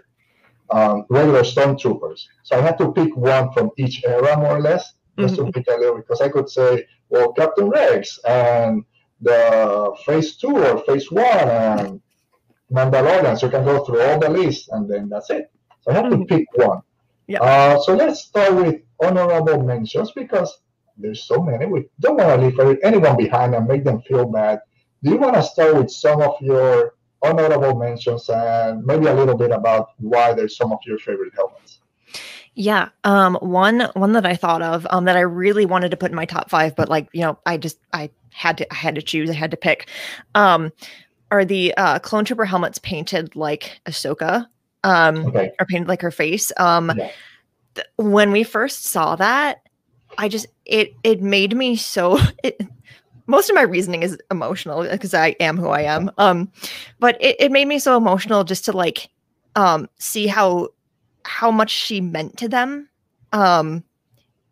[0.70, 2.20] um, regular stormtroopers.
[2.44, 5.66] So I had to pick one from each era, more or less, just to pick
[5.68, 5.96] a little.
[5.96, 8.84] Because I could say, well, Captain Rex and
[9.20, 12.00] the Phase Two or Phase One and
[12.72, 13.38] Mandalorian.
[13.38, 15.50] So you can go through all the list, and then that's it.
[15.82, 16.28] So I have to Mhm.
[16.28, 16.80] pick one.
[17.26, 17.42] Yeah.
[17.42, 20.60] Uh, so let's start with honorable mentions because
[20.96, 21.66] there's so many.
[21.66, 24.60] We don't want to leave anyone behind and make them feel bad.
[25.02, 29.36] Do you want to start with some of your honorable mentions and maybe a little
[29.36, 31.80] bit about why they're some of your favorite helmets?
[32.54, 32.90] Yeah.
[33.04, 36.16] Um one one that I thought of um that I really wanted to put in
[36.16, 39.02] my top 5 but like, you know, I just I had to I had to
[39.02, 39.88] choose, I had to pick.
[40.34, 40.70] Um
[41.30, 44.46] are the uh clone trooper helmets painted like Ahsoka
[44.84, 45.50] um Okay.
[45.58, 46.52] or painted like her face.
[46.58, 47.10] Um Yeah.
[47.74, 49.62] th- when we first saw that,
[50.18, 52.60] I just it it made me so it,
[53.26, 56.10] most of my reasoning is emotional because I am who I am.
[56.18, 56.50] Um,
[56.98, 59.08] but it, it made me so emotional just to like
[59.56, 60.68] um see how
[61.24, 62.88] how much she meant to them.
[63.32, 63.84] Um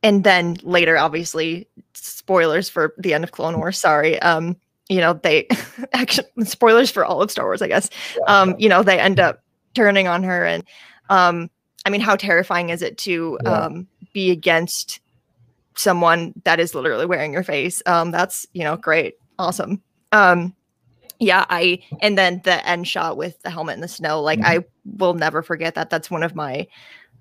[0.03, 4.19] and then later, obviously, spoilers for the end of Clone Wars, sorry.
[4.23, 4.57] Um,
[4.89, 5.47] you know, they
[5.93, 7.91] actually spoilers for all of Star Wars, I guess
[8.27, 9.43] um, you know, they end up
[9.75, 10.47] turning on her.
[10.47, 10.65] And
[11.11, 11.51] um,
[11.85, 13.51] I mean, how terrifying is it to Yeah.
[13.67, 15.01] um, be against
[15.77, 17.83] someone that is literally wearing your face?
[17.87, 19.15] Um, that's, you know, great.
[19.39, 19.83] Awesome.
[20.13, 20.55] Um,
[21.21, 24.65] yeah, I, and then the end shot with the helmet in the snow, like, I
[24.85, 25.91] will never forget that.
[25.91, 26.67] That's one of my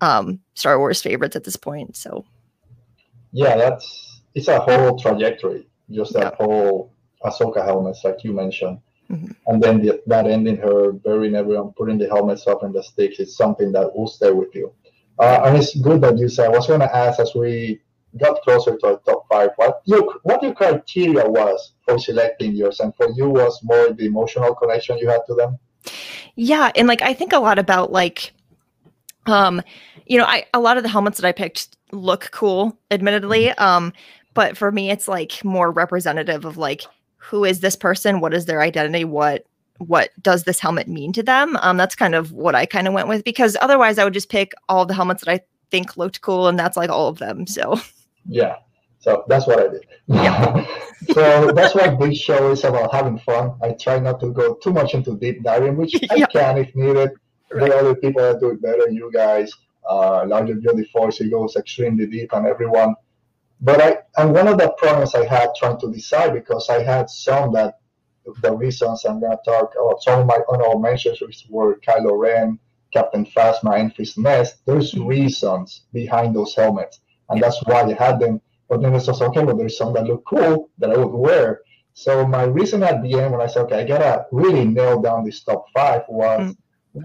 [0.00, 1.96] um, Star Wars favorites at this point.
[1.96, 2.24] So,
[3.32, 5.68] Yeah, that's it's a whole trajectory.
[5.90, 6.92] Just that whole
[7.24, 8.78] Ahsoka helmets, like you mentioned,
[9.10, 9.34] Mhm.
[9.48, 13.18] and then the, that ending her burying everyone, putting the helmets up and the sticks
[13.18, 14.72] is something that will stay with you.
[15.18, 16.46] Uh, and it's good that you said.
[16.46, 17.80] I was going to ask as we
[18.18, 22.80] got closer to our top five, what your what your criteria was for selecting yours,
[22.80, 25.58] and for you was more the emotional connection you had to them.
[26.36, 28.32] Yeah, and like I think a lot about like
[29.26, 29.62] um
[30.06, 33.50] you know, I a lot of the helmets that I picked look cool, admittedly.
[33.52, 33.92] Um
[34.34, 36.82] but for me it's like more representative of like
[37.16, 38.20] who is this person?
[38.20, 39.04] What is their identity?
[39.04, 39.44] What
[39.78, 41.56] what does this helmet mean to them?
[41.60, 44.30] Um that's kind of what I kind of went with because otherwise I would just
[44.30, 47.46] pick all the helmets that I think looked cool and that's like all of them.
[47.46, 47.80] So
[48.26, 48.56] Yeah.
[49.00, 49.86] So that's what I did.
[50.06, 50.66] Yeah.
[51.12, 53.56] so that's why this show is about having fun.
[53.62, 56.26] I try not to go too much into deep diving, which I Yeah.
[56.26, 57.10] can if needed.
[57.50, 58.88] There are other people that do it better.
[58.90, 59.52] You guys,
[59.88, 62.94] uh, Larger beauty Force, it goes extremely deep on everyone.
[63.62, 67.10] But I, and one of the problems I had trying to decide because I had
[67.10, 67.78] some that
[68.42, 72.18] the reasons I'm going to talk about some of my honorable mentions which were Kylo
[72.18, 72.58] Ren,
[72.92, 74.56] Captain Phasma, and Enfys Nest.
[74.66, 75.06] There's Mhm.
[75.06, 78.40] reasons behind those helmets, and that's why I had them.
[78.70, 81.60] But then it's also okay, but there's some that look cool that I would wear.
[81.94, 85.24] So my reason at the end when I said, okay, I gotta really nail down
[85.24, 86.56] this top five was Mm.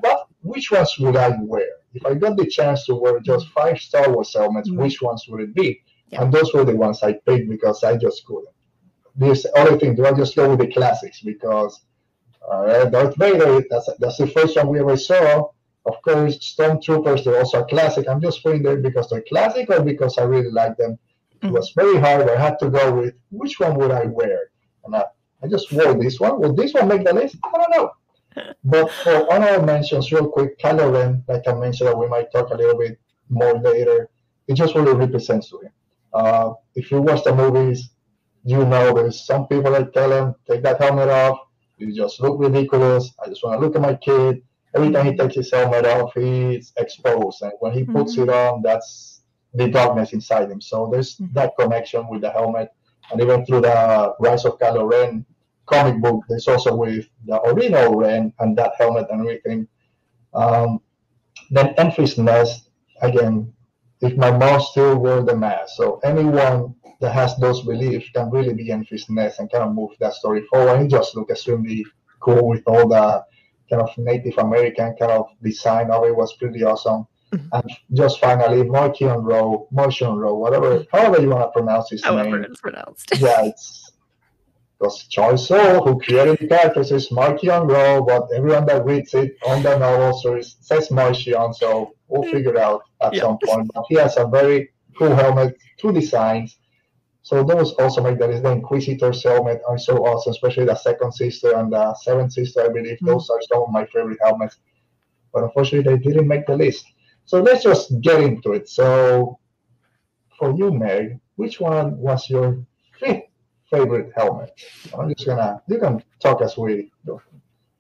[0.04, 1.68] what which ones would I wear?
[1.98, 4.78] If I got the chance to wear just five Star Wars helmets, Mm.
[4.84, 5.70] which ones would it be?
[6.12, 6.22] Yeah.
[6.24, 8.54] And those were the ones I picked because I just couldn't.
[9.18, 11.74] this other thing, do I just go with the classics because
[12.52, 13.64] uh, Darth Vader?
[13.70, 15.50] That's that's the first one we ever saw.
[15.86, 18.08] Of course, Stormtroopers, they're also a classic.
[18.10, 20.98] I'm just putting them because they're classic or because I really like them.
[21.46, 22.30] It was very hard.
[22.30, 24.50] I had to go with which one would I wear,
[24.86, 25.06] and I,
[25.44, 26.40] I just wore this one.
[26.40, 27.38] Will this one make the list?
[27.44, 27.92] I don't know.
[28.66, 32.50] But for honorable mentions, real quick, Kylo Ren, like I mentioned, that we might talk
[32.50, 34.10] a little bit more later.
[34.48, 35.72] It just really represents to him.
[36.14, 37.92] Uh, if you watch the movies,
[38.44, 41.40] you know there's some people that tell him, take that helmet off.
[41.78, 43.14] You just look ridiculous.
[43.24, 44.42] I just want to look at my kid.
[44.76, 47.42] Every time he takes his helmet off, he's exposed.
[47.42, 48.24] And when he puts Mhm.
[48.24, 49.15] it on, that's
[49.56, 50.62] the darkness inside him.
[50.62, 51.34] So there's Mhm.
[51.34, 52.70] that connection with the helmet.
[53.12, 55.26] And even through the Rise of Kylo Ren
[55.66, 59.68] comic book, there's also with the original Ren and that helmet and everything.
[60.34, 60.82] Um,
[61.52, 62.70] then Enfys Nest,
[63.02, 63.54] again,
[64.02, 68.54] if my mom still wore the mask, so anyone that has those beliefs can really
[68.54, 70.82] be Enfys Nest and kind of move that story forward.
[70.82, 71.86] He just look extremely
[72.20, 73.24] cool with all the
[73.70, 77.08] kind of Native American kind of design of it was pretty awesome.
[77.36, 77.50] Mhm.
[77.54, 82.40] And just finally, Markion Rowe, Martian Rowe, whatever, however you want to pronounce his However,
[82.40, 82.44] name.
[82.52, 83.18] it's pronounced.
[83.18, 83.92] Yeah, it's
[84.78, 89.36] because Charles Soule, who created the character, says Markion Rowe, but everyone that reads it
[89.48, 93.22] on the novel so it says Martian, so we'll figure it out at Yeah.
[93.24, 93.72] some point.
[93.74, 96.58] But he has a very cool helmet, two designs.
[97.24, 101.12] So those also make that is the Inquisitor's helmet are so awesome, especially the second
[101.14, 103.00] sister and the seventh sister, I believe.
[103.00, 103.08] Mhm.
[103.08, 104.58] Those are some of my favorite helmets.
[105.34, 106.86] But unfortunately, they didn't make the list.
[107.26, 108.70] So let's just get into it.
[108.70, 109.40] So
[110.38, 112.64] for you, Meg, which one was your
[113.00, 113.24] fifth
[113.70, 114.52] favorite helmet?
[114.98, 117.22] I'm just gonna you can talk as we go.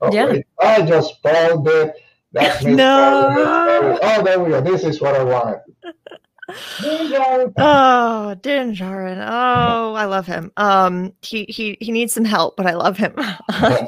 [0.01, 0.25] Oh, Yeah.
[0.27, 0.45] wait.
[0.61, 1.95] I just spoiled it.
[2.31, 2.75] That's me.
[2.75, 3.99] No.
[4.01, 4.61] Oh, there we go.
[4.61, 5.61] This is what I wanted.
[7.57, 9.17] Oh, Din Djarin.
[9.17, 10.51] Oh, I love him.
[10.57, 13.15] Um, he he he needs some help, but I love him.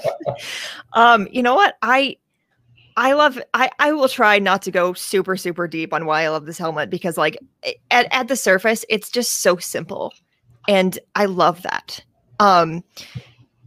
[0.94, 1.76] um, you know what?
[1.82, 2.18] I
[2.98, 6.30] I love I I will try not to go super super deep on why I
[6.30, 7.38] love this helmet because like
[7.92, 10.14] at at the surface it's just so simple.
[10.68, 12.04] And I love that.
[12.40, 12.84] Um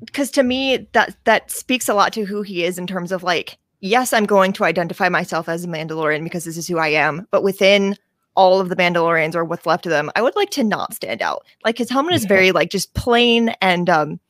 [0.04, 3.22] because to me that that speaks a lot to who he is in terms of
[3.22, 6.88] like yes, I'm going to identify myself as a Mandalorian because this is who I
[6.88, 7.96] am, but within
[8.34, 11.22] all of the Mandalorians or what's left of them, I would like to not stand
[11.22, 11.44] out.
[11.64, 14.20] Like his helmet is very like just plain and um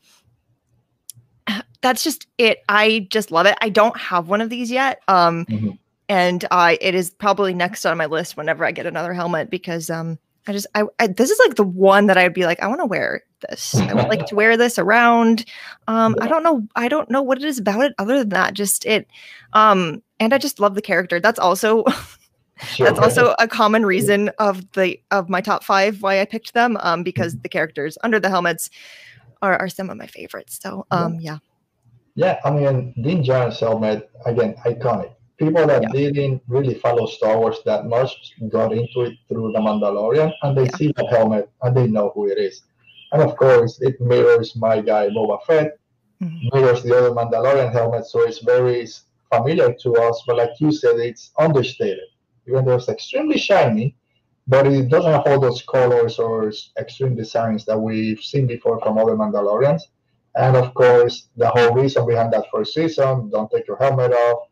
[1.80, 2.58] that's just it.
[2.68, 3.56] I just love it.
[3.60, 5.00] I don't have one of these yet.
[5.08, 5.78] Um Mhm.
[6.08, 9.90] and I it is probably next on my list whenever I get another helmet because
[9.90, 12.66] um I just I, I this is like the one that I'd be like I
[12.66, 13.74] want to wear this.
[13.80, 15.44] I would like to wear this around.
[15.86, 18.54] Um I don't know I don't know what it is about it other than that
[18.54, 19.06] just it
[19.52, 21.20] um and I just love the character.
[21.20, 21.84] That's also
[22.78, 26.76] that's also a common reason of the of my top five why I picked them.
[26.80, 28.68] Um, because the characters under the helmets
[29.42, 30.58] are, are some of my favorites.
[30.62, 31.38] So um, yeah,
[32.14, 35.12] Yeah, I mean, Din Djarin's helmet, again, iconic.
[35.38, 35.92] People that Yeah.
[35.92, 40.64] didn't really follow Star Wars that much got into it through The Mandalorian, and they
[40.66, 40.76] Yeah.
[40.76, 42.62] see the helmet and they know who it is.
[43.12, 45.78] And of course, it mirrors my guy Boba Fett,
[46.20, 46.52] Mhm.
[46.52, 48.86] mirrors the other Mandalorian helmet, so it's very
[49.32, 50.22] familiar to us.
[50.26, 52.08] But like you said, it's understated,
[52.46, 53.96] even though it's extremely shiny,
[54.50, 59.16] but it doesn't hold those colors or extreme designs that we've seen before from other
[59.16, 59.82] Mandalorians.
[60.34, 64.48] And of course, the whole reason behind that first season, don't take your helmet off,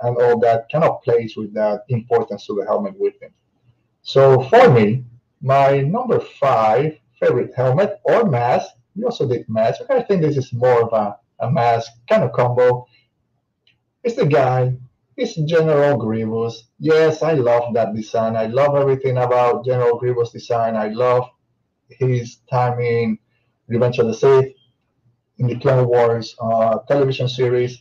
[0.00, 3.32] and all that kind of plays with that importance to the helmet with him.
[4.02, 5.04] So for me,
[5.40, 9.80] my number five favorite helmet or mask, we also did mask.
[9.90, 12.86] I think this is more of a, a mask kind of combo.
[14.04, 14.76] It's the guy,
[15.16, 16.68] it's General Grievous.
[16.78, 18.36] Yes, I love that design.
[18.36, 20.76] I love everything about General Grievous design.
[20.76, 21.28] I love
[21.90, 23.18] his time in
[23.68, 24.52] Revenge of the Sith,
[25.38, 27.78] in the Clone Wars uh, television series.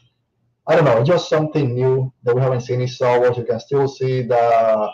[0.68, 3.38] I don't know, just something new that we haven't seen in Star Wars.
[3.38, 4.90] You can still see the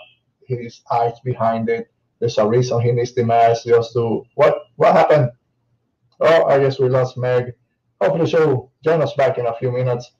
[0.47, 1.91] his eyes behind it.
[2.19, 5.31] There's a reason he needs the mask just to what what happened?
[6.19, 7.53] Oh, I guess we lost Meg.
[8.01, 10.11] Hopefully she'll join us back in a few minutes.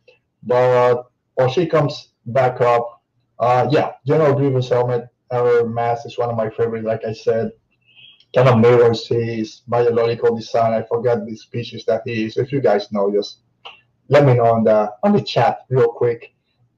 [0.43, 1.06] But
[1.37, 3.01] or she comes back up.
[3.39, 7.51] Uh yeah, General Grievous helmet or mask is one of my favorites, like I said.
[8.35, 10.73] Kind of mirrors his biological design.
[10.73, 12.37] I forgot the species that he is.
[12.37, 13.39] If you guys know, just
[14.09, 16.33] let me know on the on the chat real quick.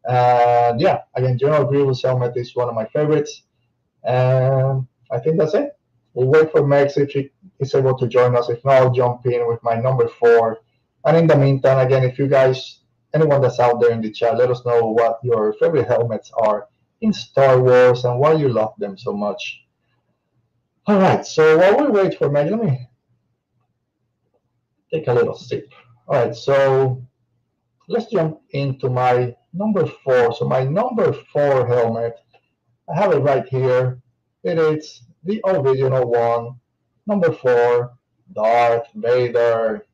[0.08, 3.44] And yeah, again, General Grievous helmet is one of my favorites.
[4.04, 5.72] And I think that's it.
[6.14, 8.50] We'll wait for Max if he is able to join us.
[8.50, 10.60] If not, I'll jump in with my number four.
[11.06, 12.82] And in the meantime, again, if you guys,
[13.14, 16.68] anyone that's out there in the chat, let us know what your favorite helmets are
[17.02, 19.64] in Star Wars and why you love them so much.
[20.86, 22.88] All right, so while we wait for Meg, let me
[24.92, 25.72] take a little sip.
[26.08, 27.06] All right, so
[27.88, 30.34] let's jump into my number four.
[30.34, 32.16] So my number four helmet,
[32.90, 34.02] I have it right here.
[34.44, 36.56] It is the original one,
[37.06, 37.92] number four,
[38.34, 39.86] Darth Vader.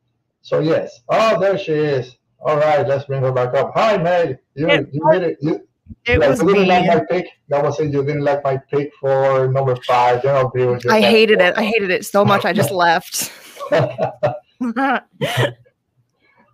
[0.41, 2.15] So yes, oh there she is.
[2.41, 3.71] All right, let's bring her back up.
[3.73, 4.37] Hi, Meg.
[4.55, 5.37] You, you did it.
[5.41, 5.67] You,
[6.05, 6.67] It like, was you didn't me.
[6.69, 7.27] like my pick.
[7.49, 7.91] That was it.
[7.91, 10.23] You didn't like my pick for number five.
[10.23, 11.57] You I said- hated it.
[11.57, 12.45] I hated it so much.
[12.45, 13.31] I just left.
[13.71, 15.01] All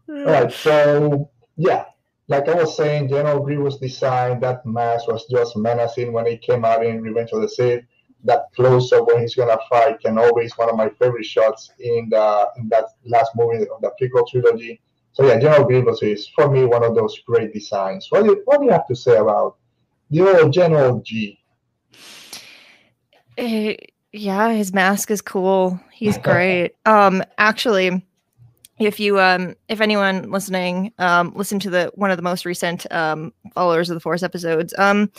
[0.07, 1.85] right, so yeah,
[2.27, 6.65] like I was saying, General Grievous design, that mask was just menacing when it came
[6.65, 7.83] out in Revenge of the Sith.
[8.23, 12.07] That close up when he's gonna fight Kenobi is one of my favorite shots in
[12.09, 14.79] the in that last movie of the prequel trilogy.
[15.13, 18.07] So yeah, General Grievous is for me one of those great designs.
[18.09, 19.57] What do you, what do you have to say about
[20.09, 21.39] the old General G?
[23.37, 23.75] Eh,
[24.13, 25.79] yeah, his mask is cool.
[25.91, 26.75] He's great.
[26.85, 28.05] um, actually,
[28.79, 32.91] if you um, if anyone listening um, listen to the one of the most recent
[32.91, 35.11] um followers of the Force episodes, um,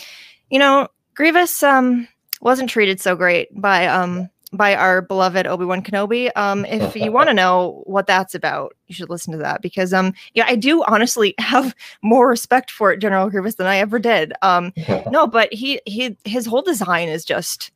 [0.50, 2.08] you know, Grievous um
[2.40, 6.30] wasn't treated so great by um by our beloved Obi-Wan Kenobi.
[6.36, 9.92] Um, if you want to know what that's about, you should listen to that because
[9.92, 14.32] um, yeah, I do honestly have more respect for General Grievous than I ever did.
[14.42, 14.72] Um,
[15.10, 17.70] no, but he he his whole design is just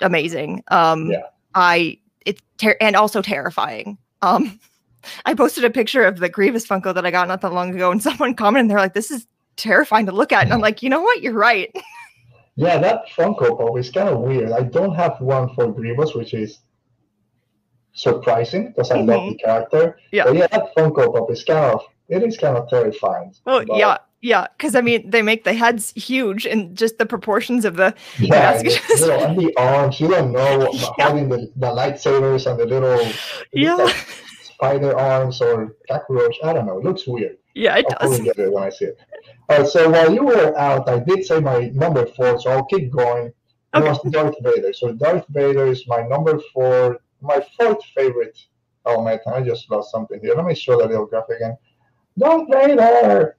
[0.00, 0.62] amazing.
[0.68, 1.22] Um Yeah.
[1.54, 3.98] I it's ter- and also terrifying.
[4.20, 4.58] Um
[5.26, 7.90] I posted a picture of the Grievous Funko that I got not that long ago,
[7.90, 10.90] and someone commented, they're like, "This is terrifying to look at," and I'm like, "You
[10.90, 11.22] know what?
[11.22, 11.74] You're right."
[12.56, 14.52] Yeah, that Funko Pop is kind of weird.
[14.52, 16.58] I don't have one for Grievous, which is
[17.94, 19.30] surprising because I love mm-hmm.
[19.32, 19.98] the character.
[20.10, 20.24] Yeah.
[20.24, 23.34] But yeah, that Funko Pop is kind of it is kind of terrifying.
[23.46, 24.46] Oh But, yeah, yeah.
[24.56, 28.58] Because I mean, they make the heads huge, and just the proportions of the Yeah,
[28.58, 31.06] the, just- you know, and the arms, you don't know Yeah.
[31.06, 33.00] holding the, the lightsabers and the little
[33.52, 33.96] yeah, like
[34.42, 36.36] spider arms or cockroach.
[36.44, 36.78] I don't know.
[36.78, 37.38] It looks weird.
[37.54, 37.76] yeah.
[37.76, 38.20] It I'll does.
[38.20, 38.98] get it when I see it.
[39.48, 42.64] All right, so while you were out, I did say my number four, so I'll
[42.64, 43.32] keep going.
[43.74, 44.72] It was Darth Vader.
[44.72, 48.38] So Darth Vader is my number four, my fourth favorite
[48.84, 49.20] Oh helmet.
[49.26, 50.34] I just lost something here.
[50.34, 51.56] Let me show the little graphic again.
[52.18, 53.36] Darth Vader.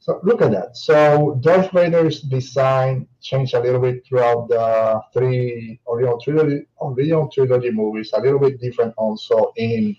[0.00, 0.76] So look at that.
[0.76, 7.70] So Darth Vader's design changed a little bit throughout the three original trilogy, original trilogy
[7.70, 8.10] movies.
[8.12, 9.96] A little bit different also in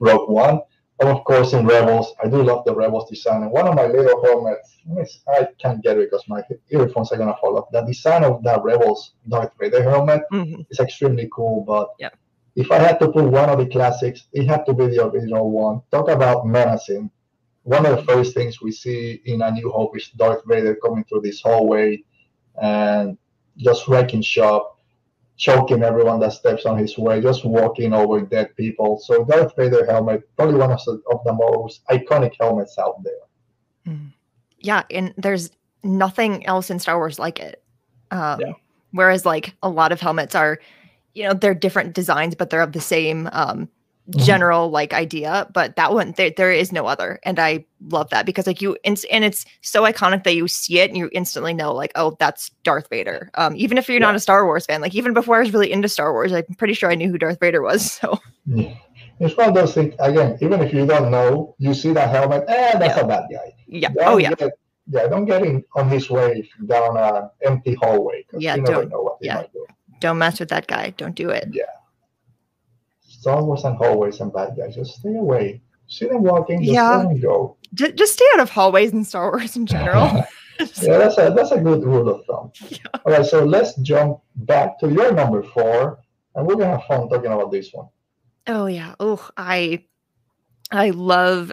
[0.00, 0.60] Rogue One.
[1.00, 3.42] And of course, in Rebels, I do love the Rebels design.
[3.42, 6.42] And one of my little helmets, let me s- I can't get it because my
[6.70, 7.70] earphones are gonna fall off.
[7.72, 10.66] The design of the Rebels Darth Vader helmet Mhm.
[10.70, 11.62] is extremely cool.
[11.62, 12.10] But Yeah.
[12.54, 15.50] if I had to put one of the classics, it had to be the original
[15.50, 15.80] one.
[15.90, 17.10] Talk about menacing.
[17.62, 21.04] One of the first things we see in A New Hope is Darth Vader coming
[21.04, 22.02] through this hallway
[22.60, 23.16] and
[23.56, 24.76] just wrecking shop
[25.40, 28.98] choking everyone that steps on his way, just walking over dead people.
[28.98, 33.94] So Darth Vader helmet, probably one of the, of the most iconic helmets out there.
[34.58, 35.50] yeah and there's
[35.82, 37.62] nothing else in star wars like it
[38.10, 38.52] um, Yeah.
[38.92, 40.58] whereas like a lot of helmets are
[41.14, 43.68] you know they're different designs but they're of the same um,
[44.12, 44.24] Mhm.
[44.24, 48.26] general like idea but that one there, there is no other and i love that
[48.26, 51.54] because like you ins- and it's so iconic that you see it and you instantly
[51.54, 54.80] know like oh that's darth vader um, even if you're not a star wars fan
[54.80, 57.18] like even before i was really into star wars i'm pretty sure i knew who
[57.18, 58.74] darth vader was so Yeah.
[59.22, 62.44] It's one of those things, again, even if you don't know, you see that helmet,
[62.48, 63.54] eh, that's a bad guy.
[63.68, 64.52] yeah Don't oh yeah Get,
[64.90, 69.02] yeah, don't get in on his way down an empty hallway Yeah, you don't- know
[69.02, 69.34] what he yeah.
[69.34, 69.66] might do.
[70.00, 71.66] don't mess with that guy don't do it Star
[73.26, 75.60] Wars and hallways and bad guys, just stay away.
[75.88, 76.96] See them walking, just Yeah.
[76.96, 77.56] let them go.
[77.74, 80.06] J- just stay out of hallways in star wars in general
[80.82, 82.52] yeah, that's a that's a good rule of thumb.
[83.04, 85.98] All right, so let's jump back to your number four,
[86.34, 87.88] and we're gonna have fun talking about this one.
[88.46, 88.94] Oh yeah.
[89.00, 89.84] Oh, I
[90.70, 91.52] I love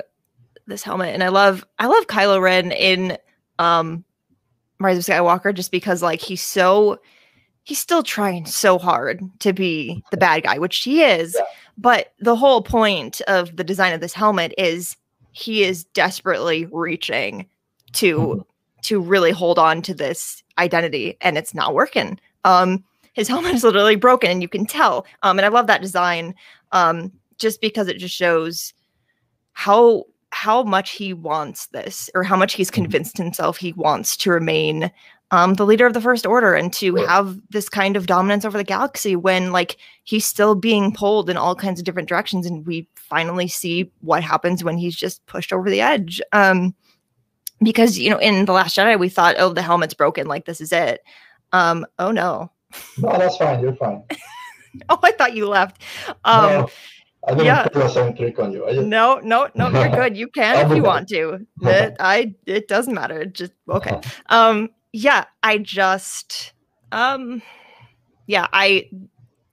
[0.68, 3.18] this helmet and I love I love Kylo Ren in
[3.60, 4.04] um
[4.80, 7.00] Rise of Skywalker just because like he's so
[7.68, 11.36] he's still trying so hard to be the bad guy, which he is.
[11.38, 11.44] Yeah.
[11.78, 14.96] But the whole point of the design of this helmet is
[15.34, 17.46] he is desperately reaching
[17.94, 18.46] to Mhm.
[18.84, 22.18] to really hold on to this identity and it's not working.
[22.46, 25.06] Um his helmet is literally broken and you can tell.
[25.24, 26.34] Um and I love that design
[26.72, 28.74] um just because it just shows
[29.52, 34.32] how how much he wants this or how much he's convinced himself he wants to
[34.32, 34.90] remain
[35.32, 38.58] um the leader of the first order and to have this kind of dominance over
[38.58, 42.66] the galaxy when like he's still being pulled in all kinds of different directions and
[42.66, 46.74] we finally see what happens when he's just pushed over the edge um
[47.62, 50.62] because you know in the last jedi we thought oh the helmet's broken like this
[50.62, 51.02] is it
[51.52, 52.50] um oh no
[52.98, 53.62] No, that's fine.
[53.62, 54.04] You're fine.
[54.90, 55.82] oh i thought you left
[56.24, 56.70] um no,
[57.28, 57.68] I didn't Yeah.
[57.68, 58.66] pull a same trick on you.
[58.72, 60.16] Just, No, no, no, you're good.
[60.16, 61.46] You can if you want to.
[61.62, 63.26] It, I it doesn't matter.
[63.26, 64.00] Just okay.
[64.30, 66.54] Um yeah, I just
[66.92, 67.42] um
[68.26, 68.90] yeah, I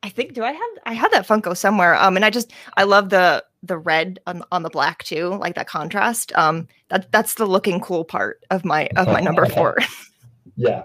[0.02, 1.94] I think do I have I have that Funko somewhere.
[1.96, 5.54] Um and I just I love the the red on on the black too, like
[5.54, 6.32] that contrast.
[6.34, 9.78] Um that that's the looking cool part of my of my number 4.
[10.56, 10.84] yeah.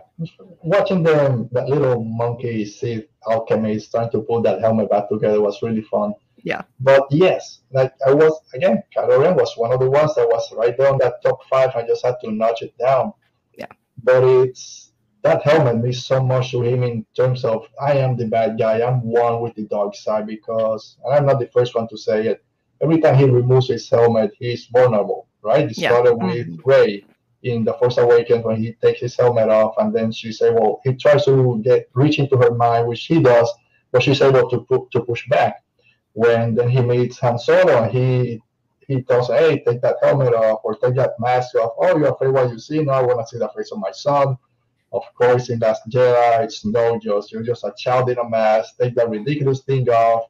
[0.64, 5.62] Watching them, that little monkey see alchemist trying to pull that helmet back together was
[5.62, 6.14] really fun.
[6.43, 6.62] Yeah.
[6.80, 10.52] But yes, like I was again, Kylo Ren was one of the ones that was
[10.54, 11.72] right there on that top five.
[11.76, 13.14] I just had to notch it down.
[14.04, 14.91] But it's
[15.24, 18.82] that helmet means so much to him in terms of I am the bad guy.
[18.82, 22.28] I'm one with the dark side because and I'm not the first one to say
[22.28, 22.43] it.
[22.82, 25.70] Every time he removes his helmet, he's vulnerable, right?
[25.70, 25.89] It Yeah.
[25.89, 26.28] started mm-hmm.
[26.28, 27.04] with Rey
[27.43, 30.93] in the Force Awakens when he takes his helmet off, and then she's Well, He
[30.93, 33.52] tries to get reach into her mind, which he does,
[33.91, 35.64] but she's able to pu- to push back.
[36.14, 38.41] When then he meets Han Solo, and he
[38.90, 41.74] he tells "Hey, take that helmet off or take that mask off.
[41.78, 42.84] Oh, you're afraid what you see?
[42.84, 44.38] No, I want to see the face of my son."
[44.92, 48.78] Of course, in Last Jedi, it's no just you're just a child in a mask.
[48.82, 50.24] Take that ridiculous thing off.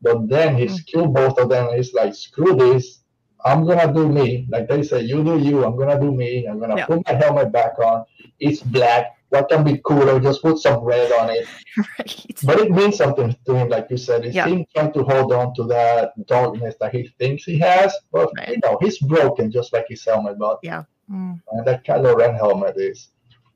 [0.00, 0.86] But then he's mm.
[0.86, 1.76] killed both of them.
[1.76, 3.00] He's like, "Screw this!
[3.44, 5.64] I'm gonna do me." Like they say, "You do you.
[5.64, 6.46] I'm gonna do me.
[6.46, 6.86] I'm gonna Yeah.
[6.86, 8.06] put my helmet back on.
[8.40, 9.17] It's black.
[9.30, 10.18] What can be cooler?
[10.20, 11.46] Just put some red on it."
[11.98, 12.40] right.
[12.44, 14.24] But it means something to him, like you said.
[14.24, 14.46] It's Yeah.
[14.48, 17.94] him trying to hold on to that darkness that he thinks he has.
[18.12, 18.48] But Right.
[18.50, 20.38] you know, he's broken just like his helmet.
[20.38, 21.40] But Mm.
[21.52, 23.08] and that Kylo Ren helmet is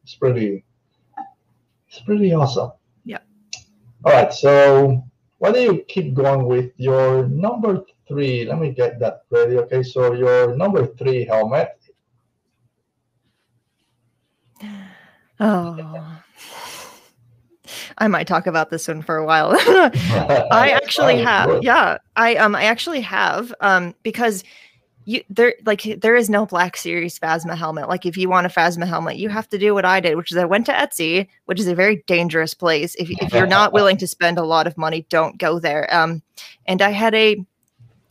[0.02, 0.64] it's pretty
[1.88, 2.72] it's pretty awesome.
[3.04, 3.18] Yeah.
[4.04, 5.04] All right, so
[5.38, 8.46] why don't you keep going with your number three?
[8.46, 9.58] Let me get that ready.
[9.58, 11.78] Okay, so your number three helmet.
[15.42, 16.18] Oh.
[17.98, 19.52] I might talk about this one for a while.
[19.58, 21.62] I actually have.
[21.62, 24.44] Yeah, I um I actually have um because
[25.04, 27.88] you there like there is no Black Series Phasma helmet.
[27.88, 30.30] Like if you want a Phasma helmet, you have to do what I did, which
[30.30, 32.94] is I went to Etsy, which is a very dangerous place.
[32.96, 35.92] If if you're not willing to spend a lot of money, don't go there.
[35.94, 36.22] Um
[36.66, 37.44] and I had a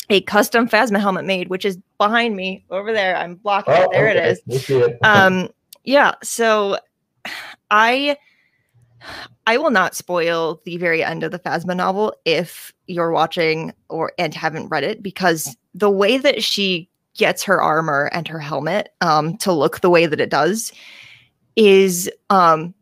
[0.10, 3.16] a custom Phasma helmet made, which is behind me over there.
[3.16, 3.90] I'm blocking it.
[3.92, 4.98] There it is We see it.
[5.04, 5.50] um
[5.84, 6.78] yeah so
[7.72, 8.16] i
[9.48, 14.14] i will not spoil the very end of the phasma novel if you're watching or
[14.20, 18.94] and haven't read it because the way that she gets her armor and her helmet
[19.02, 20.72] um to look the way that it does
[21.56, 22.74] is um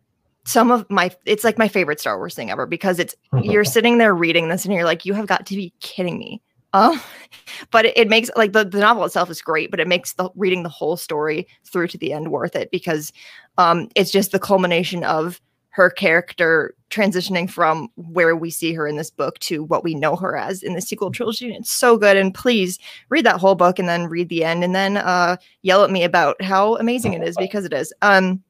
[0.46, 3.98] some of my it's like my favorite star wars thing ever because it's you're sitting
[4.00, 6.42] there reading this and you're like you have got to be kidding me.
[6.74, 7.00] Um
[7.72, 10.30] but it, it makes like the, the novel itself is great but it makes the
[10.36, 13.14] reading the whole story through to the end worth it because
[13.60, 15.40] um it's just the culmination of
[15.72, 20.16] her character transitioning from where we see her in this book to what we know
[20.16, 21.54] her as in the sequel trilogy.
[21.54, 22.18] It's so good.
[22.18, 22.80] And please
[23.10, 26.04] read that whole book and then read the end and then uh yell at me
[26.04, 27.94] about how amazing it is because it is.
[28.02, 28.42] Um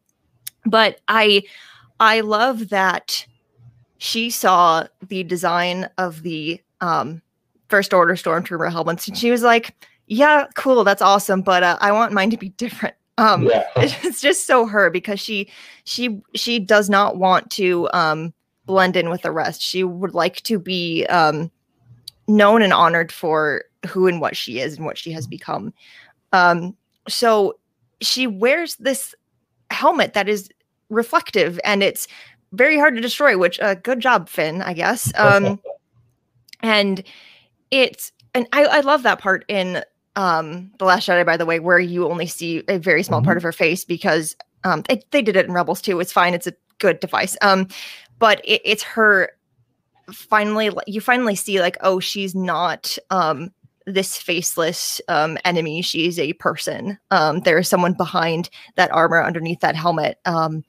[0.66, 1.44] but i
[2.00, 3.26] i love that
[3.98, 7.22] she saw the design of the um
[7.68, 9.76] first order stormtrooper helmets and she was like
[10.08, 10.84] yeah cool.
[10.84, 11.42] That's awesome.
[11.42, 13.66] But uh, i want mine to be different um yeah.
[13.78, 15.50] it's just so her because she
[15.84, 18.34] she she does not want to um
[18.66, 19.62] blend in with the rest.
[19.62, 21.52] She would like to be um
[22.28, 25.74] known and honored for who and what she is and what she has become.
[26.32, 26.76] Um
[27.08, 27.58] so
[28.02, 29.14] she wears this
[29.72, 30.50] helmet that is
[30.90, 32.08] reflective and it's
[32.54, 35.12] very hard to destroy which uh, good job finn i guess.
[35.20, 35.60] Um
[36.62, 37.04] and
[37.72, 39.84] it's and I, I love that part in
[40.20, 43.38] um the last jedi by the way where you only see a very small part
[43.38, 46.00] of her face because um they, they did it in rebels too.
[46.02, 46.34] It's fine.
[46.34, 47.38] It's a good device.
[47.42, 47.70] Um
[48.20, 49.30] but it, it's her
[50.12, 53.52] finally you finally see like oh she's not um
[53.86, 55.82] this faceless um enemy.
[55.82, 57.00] She's a person.
[57.12, 60.20] Um there is someone behind that armor underneath that helmet.
[60.26, 60.66] Um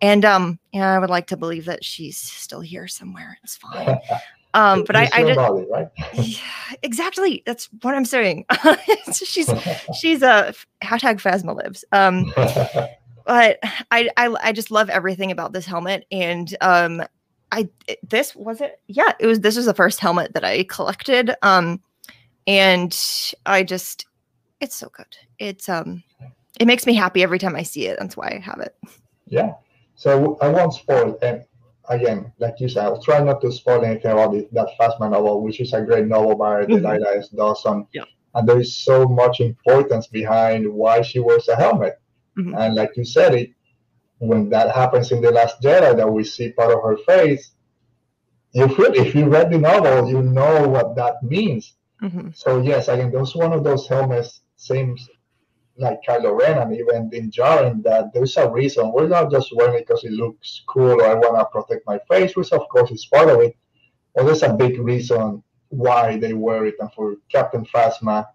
[0.00, 3.38] and um yeah i would like to believe that she's still here somewhere.
[3.44, 3.98] It's fine
[4.56, 5.88] um but i It's i your just body, right?
[6.14, 6.38] yeah,
[6.82, 7.42] exactly.
[7.46, 8.44] That's what I'm saying.
[9.12, 9.48] she's
[9.98, 11.84] she's a hashtag Phasma lives.
[11.92, 12.32] Um,
[13.26, 13.58] but
[13.90, 17.02] I, I I just love everything about this helmet, and um,
[17.52, 17.68] I
[18.08, 18.80] this was it.
[18.88, 19.40] Yeah, it was.
[19.40, 21.34] This was the first helmet that I collected.
[21.42, 21.80] Um,
[22.46, 22.96] and
[23.44, 24.06] I just,
[24.60, 25.16] it's so good.
[25.38, 26.02] It's um,
[26.60, 27.98] it makes me happy every time I see it.
[27.98, 28.76] That's why I have it.
[29.26, 29.54] Yeah.
[29.96, 31.18] So I won't spoil.
[31.88, 35.42] Again, like you said, I'll try not to spoil anything about it, that Phasma novel,
[35.42, 36.68] which is a great novel by Mhm.
[36.68, 37.28] Delilah S.
[37.28, 37.86] Dawson.
[37.92, 38.04] Yeah.
[38.34, 41.98] And there is so much importance behind why she wears a helmet.
[42.38, 42.54] Mhm.
[42.58, 43.50] And like you said, it
[44.18, 47.52] when that happens in the Last Jedi, that we see part of her face,
[48.52, 51.74] you feel if you read the novel, you know what that means.
[52.02, 52.34] Mhm.
[52.34, 55.08] So yes, again, those one of those helmets seems
[55.78, 58.92] like Kylo Ren and even Din Djarin that there's a reason.
[58.92, 61.98] We're not just wearing it because it looks cool or I want to protect my
[62.08, 63.56] face, which of course is part of it.
[64.14, 66.76] But there's a big reason why they wear it.
[66.80, 68.26] And for Captain Phasma,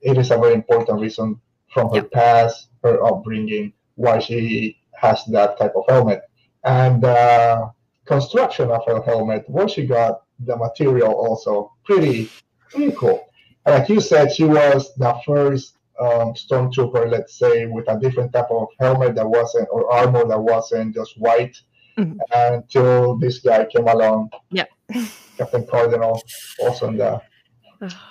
[0.00, 1.40] it is a very important reason
[1.72, 6.22] from her past, her upbringing, why she has that type of helmet.
[6.64, 7.68] And uh,
[8.04, 12.30] construction of her helmet, where she got the material also pretty,
[12.70, 13.26] pretty cool.
[13.66, 18.32] And like you said, she was the first um, stormtrooper, let's say, with a different
[18.32, 21.56] type of helmet that wasn't, or armor that wasn't just white.
[21.98, 22.16] Mhm.
[22.32, 24.66] Until this guy came along, Yeah.
[25.38, 26.22] Captain Cardinal,
[26.60, 27.20] also in the.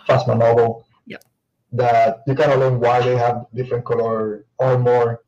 [0.07, 0.85] Phasma novel.
[1.05, 1.17] Yeah.
[1.73, 5.23] That you kind of learn why they have different color armor.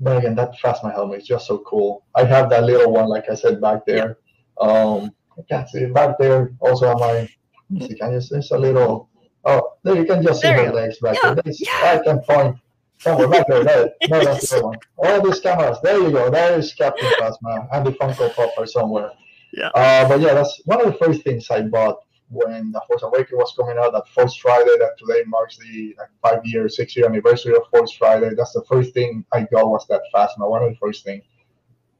[0.00, 2.04] But again, that Phasma helmet is just so cool.
[2.14, 4.18] I have that little one, like I said, back there.
[4.60, 6.52] Um, I can't see it back there.
[6.60, 7.28] Also on my, let
[7.70, 9.09] me see, can you see it's a little?
[9.44, 11.42] Oh, there you can just see There her legs back Yeah, there.
[11.58, 11.98] Yeah.
[12.00, 12.56] I can point
[12.98, 13.64] somewhere back there.
[13.64, 13.90] there.
[14.08, 14.78] No, that's the one.
[14.98, 15.78] All these cameras.
[15.82, 16.30] There you go.
[16.30, 19.12] There is Captain Phasma and the Funko Pop are somewhere.
[19.52, 19.68] Yeah.
[19.68, 23.32] Uh, but yeah, that's one of the first things I bought when The Force Awakens
[23.38, 23.92] was coming out.
[23.92, 27.92] That Force Friday, that today marks the like, five year, six year anniversary of Force
[27.92, 28.30] Friday.
[28.36, 30.48] That's the first thing I got was that Phasma.
[30.48, 31.24] One of the first things.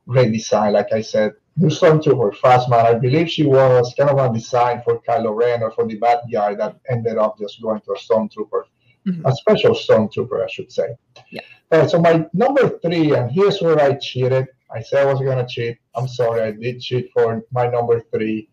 [0.06, 1.32] Great design, like I said.
[1.56, 2.86] New fast, man.
[2.86, 6.20] I believe she was kind of a design for Kylo Ren or for the bad
[6.32, 8.62] guy that ended up just going to a Stormtrooper,
[9.06, 9.22] Mhm.
[9.24, 10.88] a special Stormtrooper, I should say.
[11.30, 11.42] Yeah.
[11.70, 14.46] Right, so my number three, and here's where I cheated.
[14.72, 15.78] I said I was gonna cheat.
[15.94, 18.48] I'm sorry, I did cheat for my number three,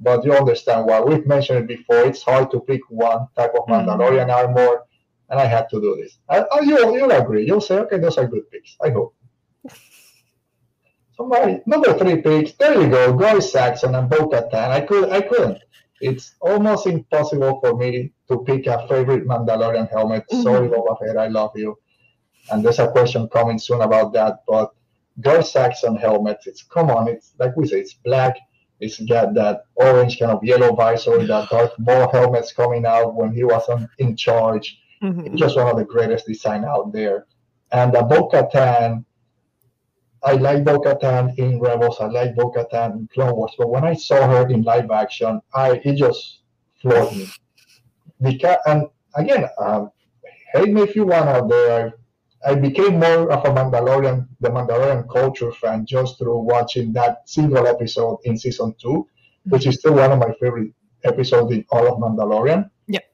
[0.00, 1.00] but you understand why.
[1.00, 2.02] We've mentioned it before.
[2.06, 3.86] It's hard to pick one type of Mhm.
[3.86, 4.84] Mandalorian armor,
[5.30, 6.18] and I had to do this.
[6.28, 7.46] I, I, you'll, you'll agree.
[7.46, 8.76] You'll say, okay, those are good picks.
[8.82, 9.14] I hope.
[11.18, 12.52] So my number three picks.
[12.52, 14.70] There you go, Gar Saxon and Bo-Katan.
[14.70, 15.58] I could, I couldn't.
[16.00, 20.24] It's almost impossible for me to pick a favorite Mandalorian helmet.
[20.30, 20.72] Sorry, Mhm.
[20.72, 21.76] Boba Fett, I love you.
[22.52, 24.44] And there's a question coming soon about that.
[24.46, 24.70] But
[25.20, 28.36] Gar Saxon helmet, it's come on, it's like we say, it's black.
[28.78, 33.32] It's got that orange kind of yellow visor, that Darth Maul helmets coming out when
[33.32, 34.78] he wasn't in charge.
[35.02, 35.34] Mhm.
[35.34, 37.26] Just one of the greatest design out there.
[37.72, 39.04] And the Bo-Katan,
[40.22, 41.98] I like Bo-Katan in Rebels.
[42.00, 43.54] I like Bo-Katan in Clone Wars.
[43.56, 46.40] But when I saw her in live action, I it just
[46.80, 47.28] floored me.
[48.20, 49.90] Because and again, um,
[50.52, 51.94] hate me if you want out there.
[52.44, 57.66] I became more of a Mandalorian, the Mandalorian culture fan just through watching that single
[57.66, 59.08] episode in season two,
[59.46, 62.70] which is still one of my favorite episodes in all of Mandalorian.
[62.86, 63.04] Yep.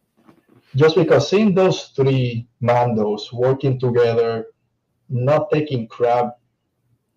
[0.77, 4.47] Just because seeing those three Mandos working together,
[5.09, 6.37] not taking crap,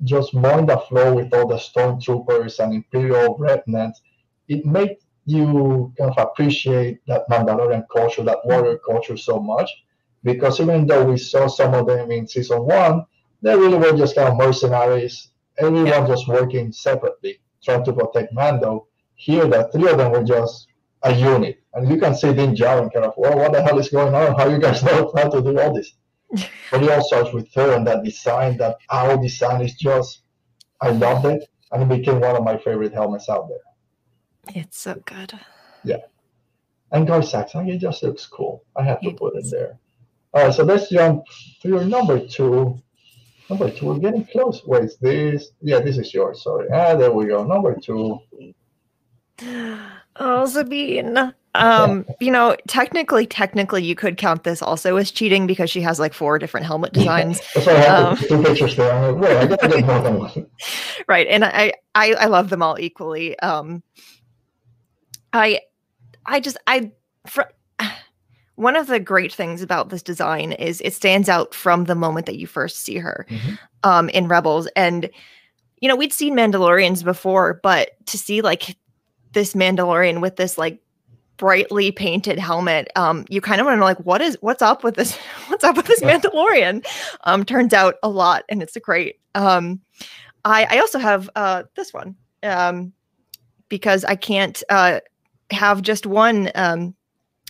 [0.03, 4.01] just mowing the floor with all the stormtroopers and Imperial remnants,
[4.47, 9.69] it made you kind of appreciate that Mandalorian culture, that warrior culture so much.
[10.23, 13.05] Because even though we saw some of them in season one,
[13.41, 16.07] they really were just kind of mercenaries, everyone Yeah.
[16.07, 18.87] just working separately, trying to protect Mando.
[19.15, 20.67] Here, the three of them were just
[21.03, 21.59] a unit.
[21.73, 24.35] And you can see Din Djarin kind of, well, what the hell is going on?
[24.35, 25.93] How you guys know how to do all this?
[26.31, 30.21] But it all starts with her and that design, that owl design is just,
[30.81, 31.49] I loved it.
[31.71, 34.55] And it became one of my favorite helmets out there.
[34.55, 35.33] It's so good.
[35.83, 35.97] Yeah.
[36.91, 38.63] And Gar Saxon, it just looks cool.
[38.75, 39.77] I have to put it there.
[40.33, 41.25] All right, so let's jump
[41.61, 42.81] to your number two.
[43.49, 44.61] Number two, we're getting close.
[44.65, 45.49] Wait, is this?
[45.61, 46.43] Yeah, this is yours.
[46.43, 46.67] Sorry.
[46.71, 47.43] Ah, there we go.
[47.43, 48.19] Number two.
[50.19, 51.33] Oh, Sabine.
[51.55, 55.99] Um, you know, technically, technically, you could count this also as cheating because she has
[55.99, 58.17] like four different helmet designs, That's why I have Um.
[58.27, 58.93] two pictures there.
[58.93, 60.47] I'm like, wait, I gotta get more than one.
[61.07, 61.27] right?
[61.27, 63.37] And I, I, I love them all equally.
[63.39, 63.81] Um,
[65.33, 65.61] I,
[66.25, 66.91] I just, I,
[67.25, 67.41] fr-
[68.55, 72.25] one of the great things about this design is it stands out from the moment
[72.27, 73.57] that you first see her, Mhm.
[73.83, 75.09] um, in Rebels, and
[75.79, 78.75] you know we'd seen Mandalorians before, but to see like
[79.37, 80.81] this Mandalorian with this like
[81.37, 84.83] brightly painted helmet um you kind of want to know like what is what's up
[84.83, 85.15] with this
[85.49, 86.83] what's up with this mandalorian?
[87.25, 89.19] Um turns out a lot and it's a great.
[89.35, 89.79] Um
[90.43, 92.91] i i also have uh this one um
[93.69, 94.99] because i can't uh
[95.51, 96.95] have just one um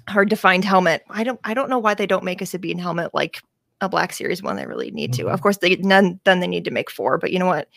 [0.10, 1.04] hard to find helmet.
[1.10, 3.42] I don't i don't know why they don't make a sabine helmet like
[3.80, 5.24] a black series one they really need to.
[5.26, 5.32] Mhm.
[5.34, 7.70] of course they none then they need to make four but you know what?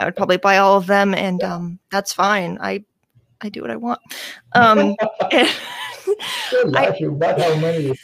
[0.00, 2.58] I would probably buy all of them and um that's fine.
[2.60, 2.82] I
[3.44, 4.00] i do what i want
[4.54, 4.94] um
[5.32, 5.48] and-
[6.50, 7.94] Good life, you bet how many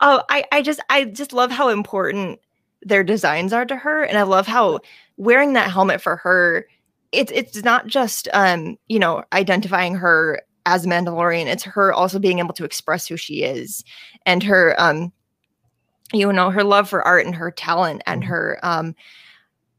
[0.00, 2.40] oh i i just i just love how important
[2.82, 4.80] their designs are to her and i love how
[5.16, 6.66] wearing that helmet for her
[7.12, 11.44] it's it's not just um you know identifying her as Mandalorian.
[11.44, 13.84] It's her also being able to express who she is
[14.24, 15.12] and her um
[16.12, 18.26] you know her love for art and her talent and Mhm.
[18.26, 18.94] her um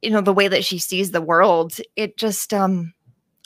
[0.06, 1.78] you know the way that she sees the world.
[1.96, 2.94] It just um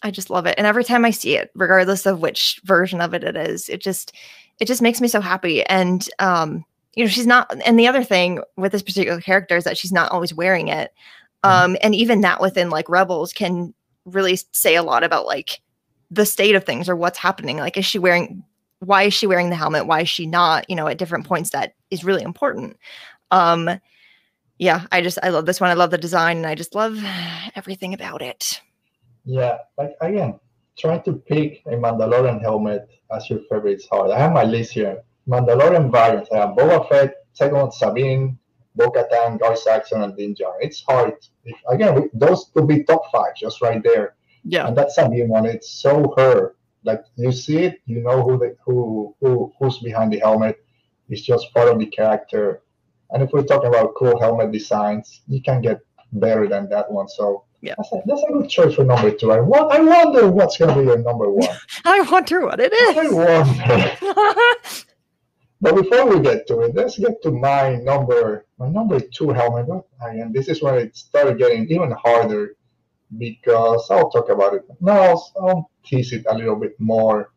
[0.04, 0.56] I just love it.
[0.58, 3.82] And every time I see it, regardless of which version of it it is, it
[3.82, 4.14] just
[4.60, 5.66] it just makes me so happy.
[5.66, 9.64] And um you know she's not and the other thing with this particular character is
[9.64, 10.92] that she's not always wearing it
[11.46, 11.50] Mhm.
[11.50, 13.74] um and even that within like rebels can
[14.06, 15.62] really say a lot about like
[16.12, 18.44] the state of things or what's happening like is she wearing
[18.80, 21.52] why is she wearing the helmet why is she not you know at different points
[21.52, 22.76] that is really important
[23.32, 23.70] um
[24.60, 27.00] yeah i just i love this one i love the design and i just love
[27.56, 28.62] everything about it
[29.26, 30.40] Yeah, like again,
[30.78, 34.12] trying to pick a Mandalorian helmet as your favorite is hard.
[34.12, 35.04] I have my list here.
[35.28, 36.32] Mandalorian variants.
[36.32, 38.38] I have Boba Fett, second Sabine,
[38.76, 40.62] Bo-Katan, Gar Saxon, and Din Djarin.
[40.62, 41.14] It's hard.
[41.70, 44.16] Again, those could be top five just right there.
[44.44, 46.56] yeah And that Sabine one, it's so her.
[46.84, 50.56] Like you see it, you know who the who who who's behind the helmet.
[51.10, 52.62] It's just part of the character.
[53.12, 55.80] And if we're talking about cool helmet designs, you can get
[56.14, 57.08] better than that one.
[57.08, 57.76] So Yeah.
[57.78, 59.32] that's a, that's a good choice for number two.
[59.32, 61.58] I want, I wonder what's gonna be your number one.
[61.86, 62.98] i wonder what it is.
[62.98, 64.86] I wonder.
[65.62, 69.68] But before we get to it, let's get to my number my number two helmet.
[70.02, 72.56] And this is when it started getting even harder
[73.18, 74.64] because I'll talk about it.
[74.80, 77.32] Now I'll, I'll tease it a little bit more.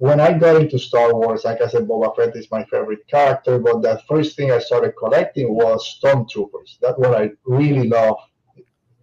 [0.00, 3.58] When I got into Star Wars, like I said, Boba Fett is my favorite character.
[3.58, 6.78] But the first thing I started collecting was Stormtroopers.
[6.80, 8.16] That's what I really love.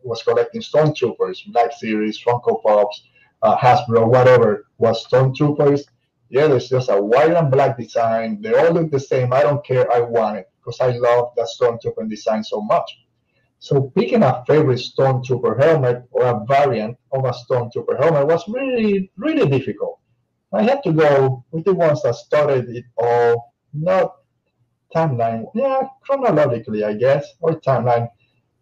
[0.03, 3.03] Was collecting Stormtroopers, Black Series, Funko Pops,
[3.41, 5.83] uh, Hasbro, whatever was Stormtroopers
[6.29, 8.41] yeah, there's just a white and black design.
[8.41, 9.31] They all look the same.
[9.31, 9.91] I don't care.
[9.91, 12.99] I want it because I love that Stormtrooper design so much.
[13.59, 19.09] So picking a favorite Stormtrooper helmet or a variant of a Stormtrooper helmet was really,
[19.15, 19.96] really difficult.
[20.53, 24.15] I had to go with the ones that started it all, not
[24.95, 28.09] timeline, yeah, chronologically, I guess, or timeline.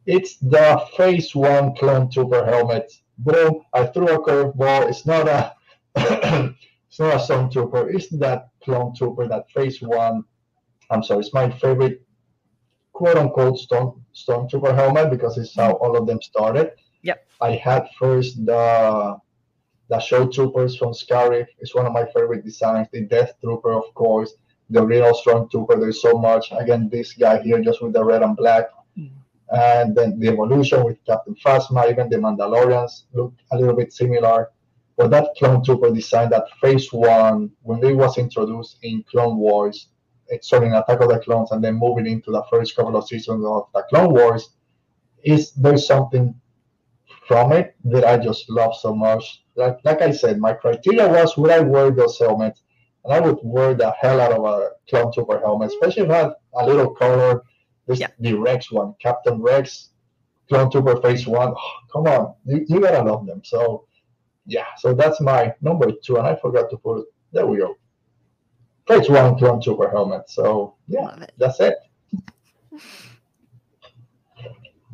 [0.06, 2.92] It's the Phase 1 Clone Trooper helmet.
[3.18, 4.90] Bro, I threw a curveball.
[4.90, 5.56] It's not a
[5.96, 7.94] it's not a stormtrooper.
[7.94, 10.24] It's that clone trooper, that phase one.
[10.90, 12.06] I'm sorry, it's my favorite
[12.94, 16.72] quote unquote storm stormtrooper helmet because it's how all of them started.
[17.04, 17.26] Yep.
[17.42, 19.18] I had first the
[19.90, 21.48] the shore troopers from Scarif.
[21.60, 22.88] is one of my favorite designs.
[22.92, 24.34] The Death Trooper, of course.
[24.70, 26.52] The real Strong Trooper, There's so much.
[26.52, 28.66] Again, this guy here just with the red and black.
[28.98, 29.12] Mhm.
[29.52, 34.52] And then the evolution with Captain Phasma, even the Mandalorians look a little bit similar.
[34.98, 39.90] But that clone trooper design, that phase one, when it was introduced in Clone Wars,
[40.30, 43.08] it's sorry, in Attack of the Clones, and then moving into the first couple of
[43.08, 44.50] seasons of the Clone Wars,
[45.24, 46.34] is there's something
[47.28, 49.44] from it that I just love so much.
[49.56, 52.62] Like, like I said, my criteria was would I wear those helmets,
[53.04, 56.14] and I would wear the hell out of a clone trooper helmet, especially if it
[56.14, 57.44] had a little color.
[57.88, 58.08] This Yeah.
[58.20, 59.92] the Rex one, Captain Rex,
[60.50, 61.54] clone trooper phase one.
[61.56, 63.42] Oh, come on, you, you gotta love them.
[63.44, 63.86] So
[64.48, 67.06] yeah, so that's my number two, and I forgot to put.
[67.32, 67.76] There we go.
[68.88, 70.30] Phase one clone trooper helmet.
[70.30, 71.76] So yeah, that's it.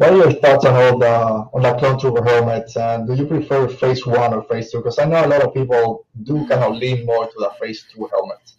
[0.02, 1.16] What are your thoughts on all the
[1.54, 2.76] on the clone trooper helmets?
[2.76, 4.80] And do you prefer phase one or phase two?
[4.80, 7.86] Because I know a lot of people do kind of lean more to the phase
[7.94, 8.56] two helmets.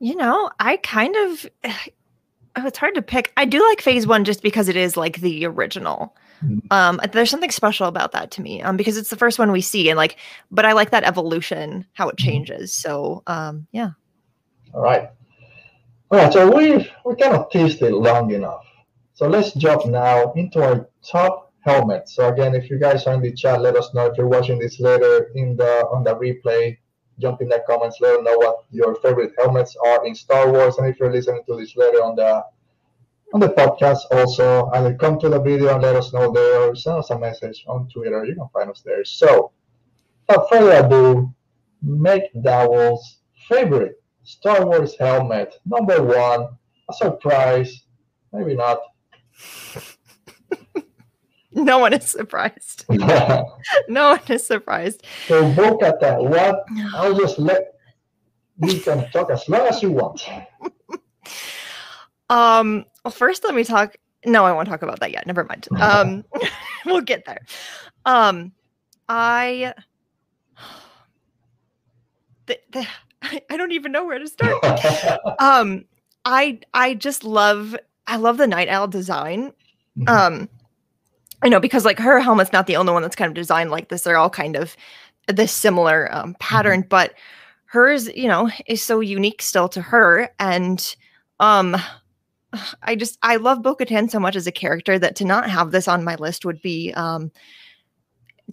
[0.00, 3.32] You know, I kind of oh, it's hard to pick.
[3.36, 6.16] I do like phase one just because it is like the original.
[6.44, 6.62] Mhm.
[6.72, 8.60] Um, there's something special about that to me.
[8.60, 10.16] Um, because it's the first one we see, and like,
[10.50, 12.24] but I like that evolution, how it Mhm.
[12.24, 12.74] changes.
[12.74, 13.90] So, um, yeah.
[14.74, 15.10] All right.
[16.10, 16.32] All right.
[16.32, 18.64] So we we kind of teased it long enough.
[19.14, 22.08] So let's jump now into our top helmet.
[22.08, 24.58] So again, if you guys are in the chat, let us know if you're watching
[24.58, 26.76] this later in the on the replay.
[27.20, 27.98] Jump in the comments.
[28.00, 31.42] Let us know what your favorite helmets are in Star Wars, and if you're listening
[31.46, 32.44] to this later on the
[33.32, 36.98] on the podcast, also either come to the video and let us know there, send
[36.98, 38.24] us a message on Twitter.
[38.24, 39.04] You can find us there.
[39.04, 39.52] So,
[40.26, 41.32] without further ado,
[41.86, 46.48] McDowell's favorite Star Wars helmet, number one,
[46.90, 47.82] a surprise,
[48.32, 48.80] maybe not.
[51.54, 52.84] No one is surprised.
[52.88, 53.58] so
[53.88, 55.04] No one is surprised.
[55.28, 56.64] Bo-Katan, what?
[56.94, 57.74] I'll just let
[58.62, 60.26] you can talk as long as you want.
[62.30, 63.96] Um, well, first let me talk.
[64.24, 65.26] No, I won't talk about that yet.
[65.26, 65.68] Never mind.
[65.78, 66.24] Um,
[66.86, 67.40] we'll get there.
[68.06, 68.52] Um,
[69.10, 69.74] I,
[72.46, 72.86] the, the,
[73.20, 74.56] I, I don't even know where to start.
[75.38, 75.84] um,
[76.24, 77.76] I I just love
[78.06, 79.52] I love the Nite Owl design.
[79.98, 80.08] Mhm.
[80.08, 80.48] Um,
[81.42, 83.88] I know because like her helmet's not the only one that's kind of designed like
[83.88, 84.02] this.
[84.02, 84.76] They're all kind of
[85.28, 86.88] this similar um, pattern, mm-hmm.
[86.88, 87.14] but
[87.66, 90.30] hers, you know, is so unique still to her.
[90.38, 90.94] And
[91.40, 91.76] um
[92.82, 95.88] I just I love Bo-Katan so much as a character that to not have this
[95.88, 97.30] on my list would be um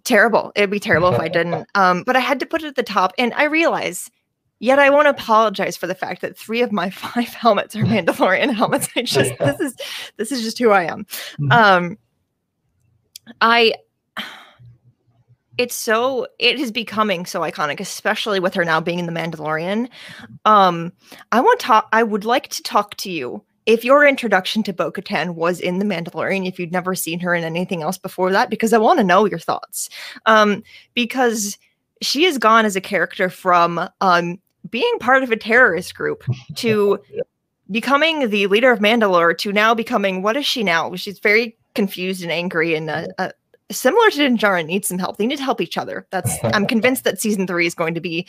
[0.04, 0.52] terrible.
[0.56, 1.68] It'd be terrible if I didn't.
[1.76, 4.10] Um, but I had to put it at the top, and I realize.
[4.62, 8.54] Yet I won't apologize for the fact that three of my five helmets are Mandalorian
[8.54, 8.88] helmets.
[8.96, 9.76] I just this is
[10.18, 11.06] this is just who I am.
[11.40, 11.52] Mm-hmm.
[11.52, 11.98] Um,
[13.42, 13.74] I
[15.58, 19.90] it's so it is becoming so iconic especially with her now being in the mandalorian
[20.46, 20.92] um
[21.34, 24.72] i want to talk i would like to talk to you if your introduction to
[24.74, 28.50] bo-katan was in the mandalorian if you'd never seen her in anything else before that
[28.50, 29.90] because i want to know your thoughts
[30.26, 31.58] um because
[32.02, 34.40] she has gone as a character from um
[34.72, 36.24] being part of a terrorist group
[36.56, 37.22] to yeah.
[37.70, 42.24] becoming the leader of mandalore to now becoming what is she now she's very confused
[42.24, 43.32] and angry and uh, uh,
[43.72, 45.18] similar to Din Djarin needs some help.
[45.18, 46.06] They need to help each other.
[46.12, 48.28] That's I'm convinced that season three is going to be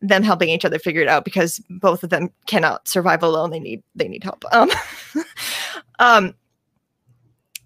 [0.00, 3.50] them helping each other figure it out because both of them cannot survive alone.
[3.50, 4.44] They need they need help.
[4.52, 4.70] Um,
[5.98, 6.34] um,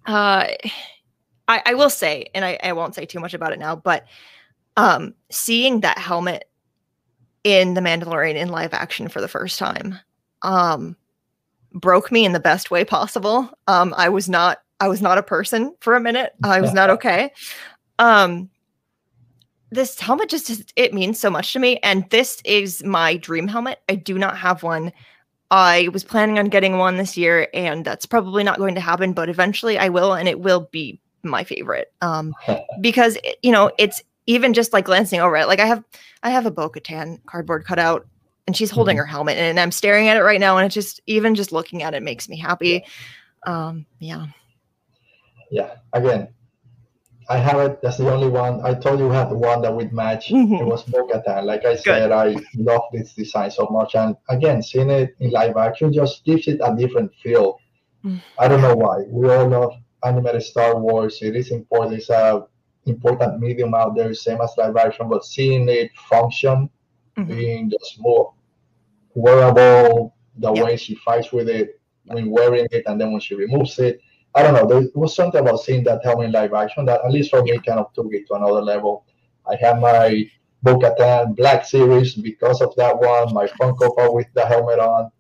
[0.07, 0.47] uh,
[1.49, 4.07] I, I will say, and I, I won't say too much about it now, but
[4.77, 6.49] um, seeing that helmet
[7.49, 9.99] in the Mandalorian in live action for the first time,
[10.43, 10.95] um,
[11.73, 13.49] broke me in the best way possible.
[13.67, 16.35] Um, I was not I was not a person for a minute.
[16.45, 17.33] I was not okay.
[17.99, 18.51] Um,
[19.71, 23.79] this helmet just it means so much to me, and this is my dream helmet.
[23.89, 24.93] I do not have one.
[25.51, 29.15] I was planning on getting one this year, and that's probably not going to happen.
[29.15, 31.93] But eventually, I will, and it will be my favorite.
[32.03, 32.35] Um,
[32.83, 35.49] because it, you know, it's even just like glancing over it.
[35.49, 35.83] Like I have,
[36.23, 38.07] I have a Bo-Katan cardboard cutout,
[38.47, 39.01] and she's holding mm-hmm.
[39.01, 41.83] her helmet, and I'm staring at it right now, and it just even just looking
[41.83, 42.85] at it makes me happy.
[43.47, 44.27] Um, yeah
[45.51, 46.29] yeah, again,
[47.29, 47.83] I have it.
[47.83, 48.61] That's the only one.
[48.65, 50.29] I told you we had the one that would match.
[50.29, 50.55] Mm-hmm.
[50.55, 51.45] It was Bo-Katan.
[51.45, 52.13] Like I said, Good.
[52.13, 53.95] I love this design so much.
[53.95, 57.59] And again, seeing it in live action just gives it a different feel.
[58.05, 58.19] Mm-hmm.
[58.39, 59.05] I don't know why.
[59.09, 59.73] We all love
[60.05, 61.19] animated Star Wars.
[61.21, 61.99] It is important.
[61.99, 62.47] It's a
[62.89, 65.09] important medium out there, same as live action.
[65.09, 66.71] But seeing it function,
[67.17, 67.29] mm-hmm.
[67.29, 68.35] being just more
[69.15, 73.79] wearable, the way she fights with it when wearing it, and then when she removes
[73.79, 74.01] it
[74.35, 74.67] I don't know.
[74.67, 77.59] There was something about seeing that helmet in live action that, at least for me,
[77.59, 79.05] kind of took it to another level.
[79.51, 80.31] I have my
[80.63, 83.33] Bo-Katan Black Series because of that one.
[83.33, 85.11] My Funko Pop with the helmet on.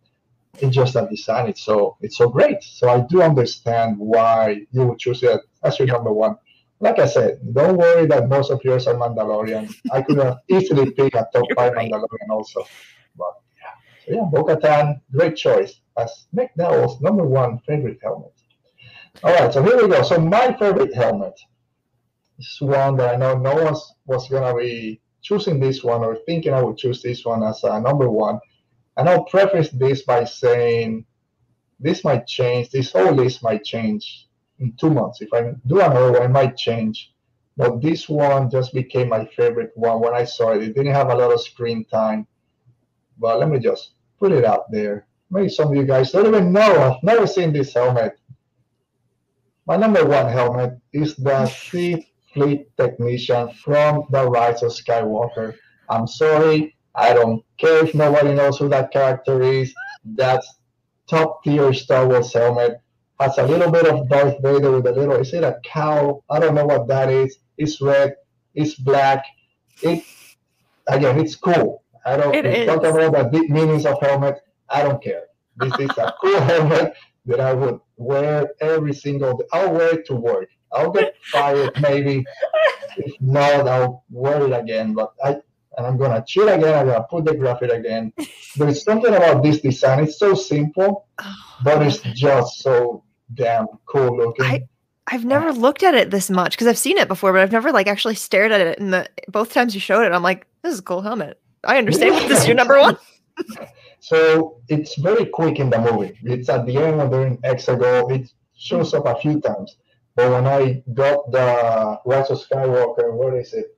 [0.60, 1.48] It's just a design.
[1.48, 2.62] It's so it's so great.
[2.62, 6.36] So I do understand why you would choose it as your number one.
[6.80, 9.74] Like I said, don't worry that most of yours are Mandalorian.
[9.90, 11.90] I could have easily picked a top five right.
[11.90, 12.64] Mandalorian also.
[13.16, 13.74] But yeah,
[14.06, 18.32] so yeah, Bo-Katan, great choice as McDowell's number one favorite helmet.
[19.24, 20.02] All right, so here we go.
[20.04, 21.34] So my favorite helmet
[22.38, 23.74] is one that I know no one
[24.06, 27.80] was gonna be choosing this one or thinking I would choose this one as a
[27.80, 28.38] number one.
[28.96, 31.06] And I'll preface this by saying
[31.80, 32.70] this might change.
[32.70, 34.27] This whole list might change
[34.58, 35.20] in two months.
[35.20, 37.12] If I do another one, it might change.
[37.56, 40.62] But this one just became my favorite one when I saw it.
[40.62, 42.26] It didn't have a lot of screen time.
[43.18, 45.06] But let me just put it out there.
[45.30, 46.80] Maybe some of you guys don't even know.
[46.80, 48.18] I've never seen this helmet.
[49.66, 55.56] My number one helmet is the Sith Fleet Technician from The Rise of Skywalker.
[55.90, 59.74] I'm sorry, I don't care if nobody knows who that character is.
[60.04, 60.48] That's
[61.08, 62.80] top tier Star Wars helmet.
[63.20, 66.22] Has a little bit of Darth Vader with a little, is it a cow?
[66.30, 67.38] I don't know what that is.
[67.56, 68.14] It's red,
[68.54, 69.24] it's black.
[69.82, 70.04] It
[70.86, 71.82] again, it's cool.
[72.06, 72.32] I don't
[72.66, 74.36] talk about the deep meanings of helmet.
[74.68, 75.24] I don't care.
[75.56, 76.94] This is a cool helmet
[77.26, 79.44] that I would wear every single day.
[79.52, 80.48] I'll wear it to work.
[80.72, 82.24] I'll get fired maybe.
[82.96, 84.94] If not, I'll wear it again.
[84.94, 85.40] But I
[85.76, 86.74] and I'm gonna chill again.
[86.74, 88.12] I'm gonna put the graphic again.
[88.56, 90.04] There's something about this design.
[90.04, 91.06] It's so simple,
[91.62, 93.04] but it's just so
[93.34, 94.44] damn cool looking.
[94.44, 94.68] I,
[95.06, 97.72] I've never looked at it this much because I've seen it before, but I've never
[97.72, 98.78] like actually stared at it.
[98.78, 101.40] And the both times you showed it, I'm like, this is a cool helmet.
[101.64, 102.96] I understand what this is your number one.
[104.00, 106.16] So it's very quick in the movie.
[106.22, 108.14] It's at the end when they're in Exegol.
[108.14, 109.76] It shows up a few times.
[110.14, 113.76] But when I got the Rise of Skywalker, what is it?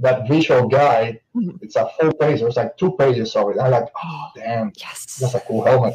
[0.00, 1.56] That visual guide, mm-hmm.
[1.62, 2.40] it's a full page.
[2.40, 3.60] There's like two pages of it.
[3.60, 5.94] I'm like, oh damn, yes, that's a cool helmet.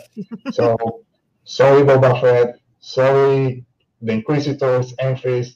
[0.51, 1.03] so
[1.43, 2.59] sorry, Boba Fett.
[2.89, 3.65] Sorry,
[4.01, 5.55] the Inquisitors, Enfys,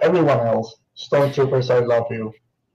[0.00, 0.76] everyone else.
[0.96, 2.32] Stormtroopers, I love you.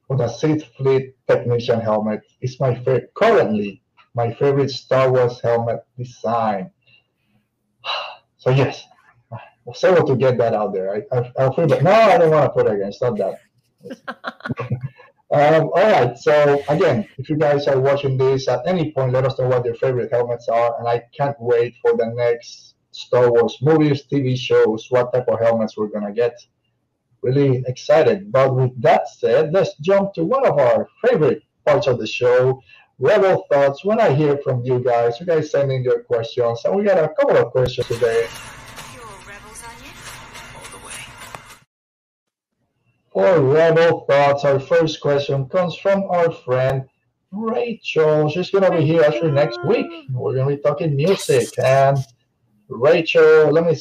[0.07, 3.81] But the Sith Fleet Technician helmet is my favorite currently
[4.15, 6.71] my favorite Star Wars helmet design.
[8.37, 8.83] So yes,
[9.31, 10.93] I was able to get that out there.
[10.93, 12.93] I, I, I feel, but no, I don't want to put it again.
[12.93, 13.39] Stop that.
[15.31, 16.15] um, all right.
[16.15, 19.65] So again, if you guys are watching this at any point, let us know what
[19.65, 24.37] your favorite helmets are, and I can't wait for the next Star Wars movies, TV
[24.37, 26.37] shows, what type of helmets we're gonna get.
[27.21, 28.31] Really excited.
[28.31, 32.61] But with that said, let's jump to one of our favorite parts of the show,
[32.99, 33.83] Rebel Thoughts.
[33.83, 37.03] When I hear from you guys, you guys send in your questions, and we got
[37.03, 38.27] a couple of questions today.
[43.11, 46.83] For Rebel Thoughts, our first question comes from our friend
[47.31, 48.29] Rachel.
[48.29, 49.87] She's going to be here actually next week.
[50.11, 51.47] We're going to be talking music.
[51.63, 51.97] And
[52.69, 53.77] Rachel, let me,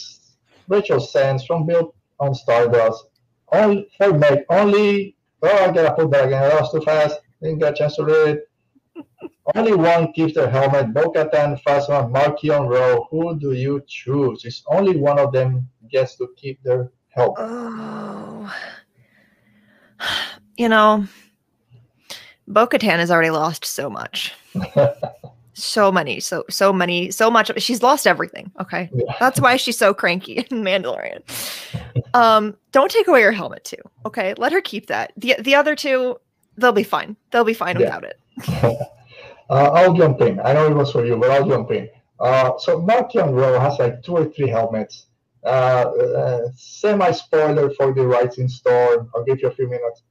[0.68, 3.04] Rachel sends from Built on Stardust.
[3.52, 6.42] Only, for Meg, only, oh, I got to put that again.
[6.42, 7.18] That was too fast.
[7.42, 8.50] Didn't get a chance to read it.
[9.54, 10.94] Only one keeps their helmet.
[10.94, 13.06] Bo-Katan, Phasma, Marchion Ro.
[13.10, 14.44] Who do you choose?
[14.44, 17.36] It's only one of them gets to keep their helmet.
[17.38, 18.54] Oh
[20.56, 21.06] you know,
[22.46, 24.34] Bo Katan has already lost so much.
[25.54, 27.50] so many, so so many, so much.
[27.60, 28.50] She's lost everything.
[28.60, 28.90] Okay.
[28.92, 29.14] Yeah.
[29.18, 31.22] That's why she's so cranky in Mandalorian.
[32.12, 33.82] Um, don't take away her helmet too.
[34.04, 34.34] Okay.
[34.36, 35.12] Let her keep that.
[35.16, 36.20] The the other two,
[36.56, 37.16] they'll be fine.
[37.30, 37.96] They'll be fine yeah.
[37.96, 38.20] without it.
[39.50, 40.40] uh, I'll jump in.
[40.40, 41.88] I know it was for you, but I'll jump in.
[42.20, 45.06] Uh, so Marchion Ro has like two or three helmets.
[45.44, 49.10] Uh, uh, semi spoiler for the Rising Storm.
[49.14, 50.02] I'll give you a few minutes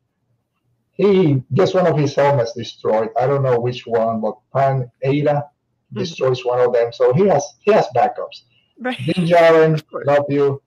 [0.94, 3.10] he gets one of his helmets destroyed.
[3.20, 6.00] I don't know which one, but Pan Eyta mm-hmm.
[6.00, 6.50] destroys mm-hmm.
[6.50, 6.94] one of them.
[6.94, 8.44] So he has he has backups.
[8.80, 8.98] Right.
[8.98, 10.62] Din Djarin, love you.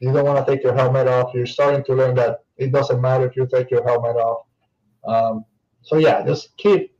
[0.00, 1.32] You don't want to take your helmet off.
[1.32, 4.46] You're starting to learn that it doesn't matter if you take your helmet off.
[5.04, 5.44] Um,
[5.82, 6.94] so yeah, just keep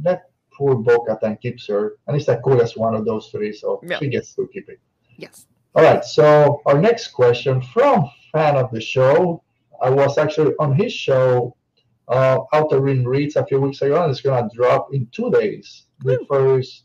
[0.00, 3.52] that poor Bo-Katan keeps her, and it's the coolest one of those three.
[3.52, 3.98] So yeah.
[3.98, 4.80] she gets to keep it.
[5.16, 5.46] Yes.
[5.76, 6.04] All right.
[6.04, 9.42] So our next question from fan of the show.
[9.82, 11.56] I was actually on his show
[12.10, 15.86] uh, Outer Rim Reads a few weeks ago, and it's gonna drop in two days.
[16.00, 16.84] The first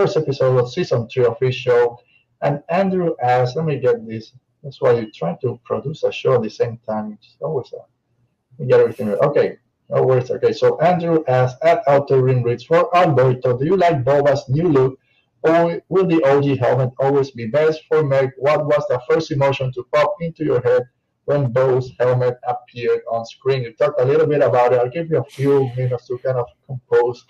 [0.00, 1.98] first episode of season three of his show.
[2.42, 4.32] And Andrew asked, let me get this.
[4.62, 7.18] That's why you're trying to produce a show at the same time.
[7.20, 9.18] It's always a, get everything right.
[9.18, 9.56] Okay,
[9.90, 10.30] no worries.
[10.30, 14.68] Okay, so Andrew asked at Outer Rim Reads for Alberto, do you like Boba's new
[14.68, 14.98] look?
[15.42, 18.30] Or will the OG helmet always be best for Meg?
[18.38, 20.82] What was the first emotion to pop into your head
[21.30, 23.62] when Bo's helmet appeared on screen.
[23.62, 24.80] You talked a little bit about it.
[24.80, 27.24] I'll give you a few minutes to kind of compose.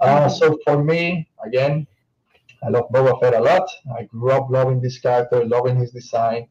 [0.00, 1.86] Uh, so for me, again,
[2.64, 3.68] I love Boba Fett a lot.
[3.96, 6.48] I grew up loving this character, loving his design.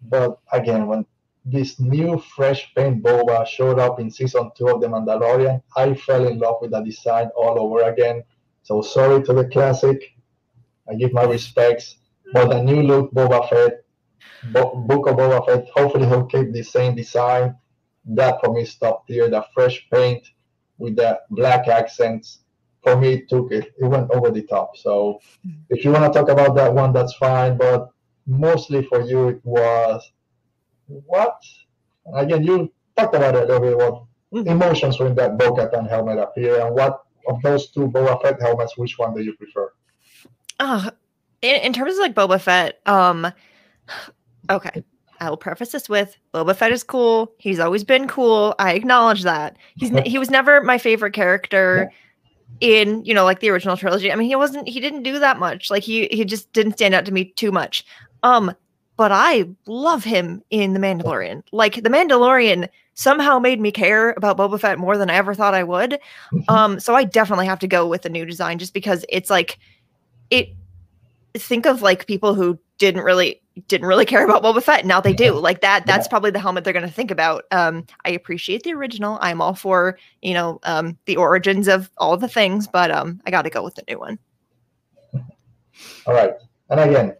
[0.00, 1.04] But again, when
[1.44, 6.26] this new fresh paint Boba showed up in season two of The Mandalorian, I fell
[6.26, 8.24] in love with the design all over again.
[8.62, 9.98] So sorry to the classic.
[10.88, 11.98] I give my respects.
[12.32, 13.85] But the new look Boba Fett
[14.52, 15.68] Book of Boba Fett.
[15.74, 17.56] Hopefully, he'll keep the same design.
[18.04, 19.28] That for me stopped here.
[19.28, 20.26] The fresh paint
[20.78, 22.40] with the black accents.
[22.82, 23.74] For me, it took it.
[23.78, 24.76] It went over the top.
[24.76, 25.20] So,
[25.70, 27.56] if you want to talk about that one, that's fine.
[27.56, 27.90] But
[28.26, 30.12] mostly for you, it was
[30.86, 31.40] what?
[32.14, 33.76] Again, you talked about it a little bit.
[33.76, 34.48] What mm-hmm.
[34.48, 38.98] emotions when that Bo-Katan helmet appear, and what of those two Boba Fett helmets, which
[38.98, 39.72] one do you prefer?
[40.60, 40.90] Uh,
[41.42, 43.32] in, in terms of like Boba Fett, um,
[44.50, 44.84] Okay.
[45.20, 47.32] I will preface this with Boba Fett is cool.
[47.38, 48.54] He's always been cool.
[48.58, 49.56] I acknowledge that.
[49.76, 51.90] He's he was never my favorite character
[52.60, 54.10] in, you know, like the original trilogy.
[54.10, 55.70] I mean, he wasn't he didn't do that much.
[55.70, 57.84] Like he he just didn't stand out to me too much.
[58.22, 58.52] Um
[58.96, 61.42] but I love him in The Mandalorian.
[61.52, 65.54] Like The Mandalorian somehow made me care about Boba Fett more than I ever thought
[65.54, 65.98] I would.
[66.32, 66.50] Mm-hmm.
[66.52, 69.58] Um so I definitely have to go with the new design just because it's like
[70.30, 70.50] it
[71.34, 74.84] think of like people who didn't really didn't really care about Boba Fett.
[74.84, 75.32] Now they do.
[75.32, 75.86] Like that.
[75.86, 76.10] That's yeah.
[76.10, 77.44] probably the helmet they're going to think about.
[77.50, 79.18] Um, I appreciate the original.
[79.20, 83.30] I'm all for you know um, the origins of all the things, but um, I
[83.30, 84.18] got to go with the new one.
[86.06, 86.32] All right,
[86.70, 87.16] and again,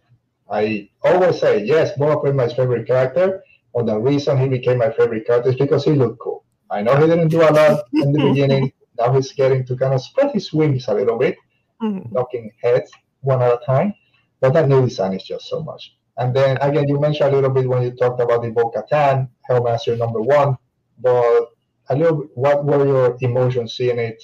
[0.49, 1.97] I always say yes.
[1.97, 3.43] Boba Fett is my favorite character.
[3.77, 6.43] But the reason he became my favorite character is because he looked cool.
[6.71, 8.73] I know he didn't do a lot in the beginning.
[8.97, 11.37] Now he's getting to kind of spread his wings a little bit,
[11.81, 12.11] mm-hmm.
[12.11, 12.91] knocking heads
[13.21, 13.93] one at a time.
[14.39, 15.95] But that new design is just so much.
[16.17, 19.97] And then again, you mentioned a little bit when you talked about the Bo-Katan, Hellmaster
[19.97, 20.57] number one,
[20.99, 21.51] but
[21.89, 24.21] a little what were your emotions seeing it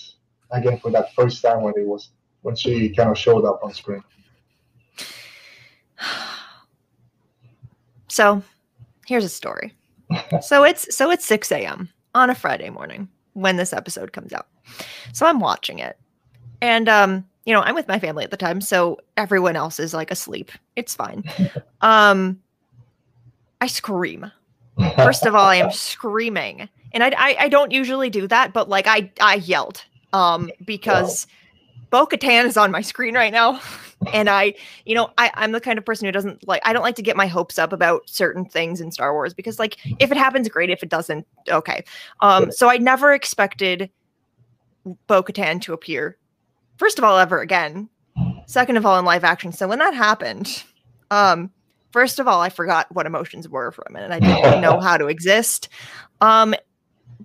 [0.51, 2.09] again for that first time when it was
[2.41, 4.03] when she kind of showed up on screen?
[8.09, 8.43] So
[9.07, 9.73] here's a story.
[10.41, 11.89] so it's so it's 6 a.m.
[12.13, 14.47] on a Friday morning when this episode comes out.
[15.13, 15.97] So I'm watching it.
[16.61, 19.93] And um you know, I'm with my family at the time, so everyone else is
[19.93, 20.51] like asleep.
[20.75, 21.23] It's fine.
[21.81, 22.39] um,
[23.61, 24.31] I scream.
[24.95, 28.69] First of all, I am screaming, and I, I, I don't usually do that, but
[28.69, 29.83] like I I yelled
[30.13, 31.27] um because
[31.89, 33.61] Bo Katan is on my screen right now,
[34.13, 36.81] and I you know I I'm the kind of person who doesn't like I don't
[36.81, 40.11] like to get my hopes up about certain things in Star Wars because like if
[40.11, 40.69] it happens, great.
[40.69, 41.83] If it doesn't, okay.
[42.21, 43.89] Um, so I never expected
[45.07, 46.17] Bo Katan to appear.
[46.83, 47.87] First of all, ever again.
[48.45, 49.53] Second of all, in live action.
[49.53, 50.65] So when that happened,
[51.11, 51.49] um,
[51.93, 54.11] first of all, I forgot what emotions were for a minute.
[54.11, 55.69] I didn't know how to exist.
[56.19, 56.53] Um,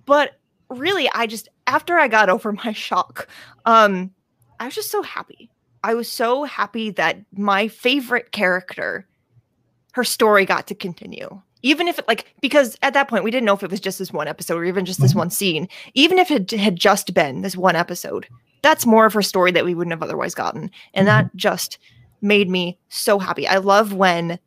[0.05, 0.39] but
[0.69, 3.27] really, I just after I got over my shock,
[3.65, 4.11] um,
[4.61, 5.49] I was just so happy.
[5.83, 9.09] I was so happy that my favorite character,
[9.91, 11.41] her story got to continue.
[11.63, 13.99] Even if it like because at that point we didn't know if it was just
[13.99, 15.17] this one episode or even just this Mhm.
[15.17, 15.67] one scene.
[15.95, 18.25] Even if it had just been this one episode,
[18.61, 20.69] that's more of her story that we wouldn't have otherwise gotten.
[20.93, 21.77] And that just
[22.21, 23.47] made me so happy.
[23.47, 24.39] I love when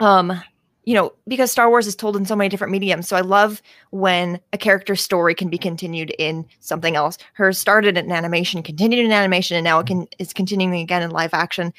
[0.00, 0.40] um
[0.84, 3.08] you know because Star Wars is told in so many different mediums.
[3.08, 7.18] So I love when a character's story can be continued in something else.
[7.34, 11.10] Hers started in animation, continued in animation, and now it can is continuing again in
[11.10, 11.72] live action.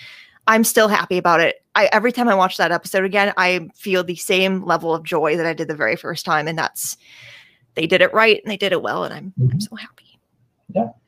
[0.48, 1.64] I'm still happy about it.
[1.76, 5.38] I every time I watch that episode again, I feel the same level of joy
[5.38, 6.98] that I did the very first time, and that's
[7.76, 9.62] they did it right and they did it well, and I'm I'm Mhm.
[9.62, 10.20] so happy.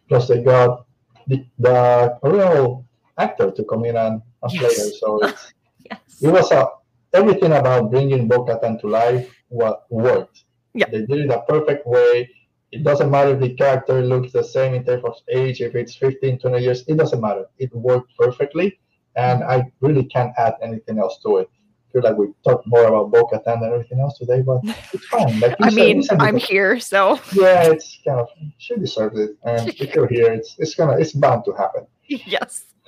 [0.10, 0.86] Plus, they got
[1.28, 2.86] the, the original
[3.18, 4.78] actor to come in and, and play Yes.
[4.80, 4.90] her.
[5.00, 5.20] So
[5.90, 6.00] Yes.
[6.22, 6.68] it was a
[7.14, 10.44] everything about bringing Bo-Katan to life what worked.
[10.74, 10.88] Yeah.
[10.92, 12.30] They did it a perfect way.
[12.72, 15.96] It doesn't matter if the character looks the same in terms of age, if it's
[15.96, 17.46] 15, 20 years, it doesn't matter.
[17.58, 18.80] It worked perfectly.
[19.16, 21.50] And I really can't add anything else to it.
[21.92, 24.60] Feel like we talked more about Bo-Katan than everything else today, but
[24.94, 25.40] it's fine.
[25.40, 28.28] Like I said, mean, I'm here, so yeah, it's kind of
[28.58, 29.32] she deserves it.
[29.44, 31.88] And if you're here, it's it's gonna it's bound to happen.
[32.08, 32.66] yes.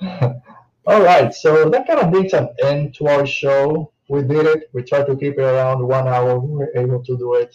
[0.84, 3.92] All right, so that kind of brings an end to our show.
[4.08, 4.70] We did it.
[4.72, 6.38] We tried to keep it around one hour.
[6.38, 7.54] We were able to do it.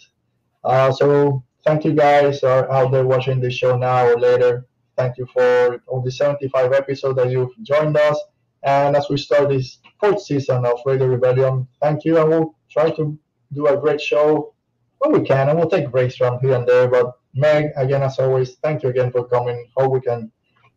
[0.64, 4.66] Uh, so thank you guys are out there watching this show now or later.
[4.96, 8.18] Thank you for all the 75 episodes that you've joined us.
[8.62, 12.18] And as we start this fourth season of Radio Rebellion, thank you.
[12.18, 13.18] And we'll try to
[13.52, 14.54] do a great show
[14.98, 15.48] when we can.
[15.48, 16.88] And we'll take breaks from here and there.
[16.88, 19.68] But Meg, again, as always, thank you again for coming.
[19.76, 20.30] Hope we can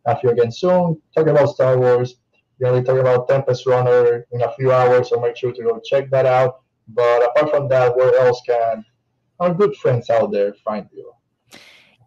[0.06, 1.00] have you again soon.
[1.14, 2.16] Talk about Star Wars.
[2.58, 5.52] We're going to be talking about Tempest Runner in a few hours, so make sure
[5.52, 6.60] to go check that out.
[6.88, 8.84] But apart from that, where else can
[9.40, 11.12] our good friends out there find you?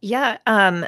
[0.02, 0.38] Yeah.
[0.46, 0.86] Um,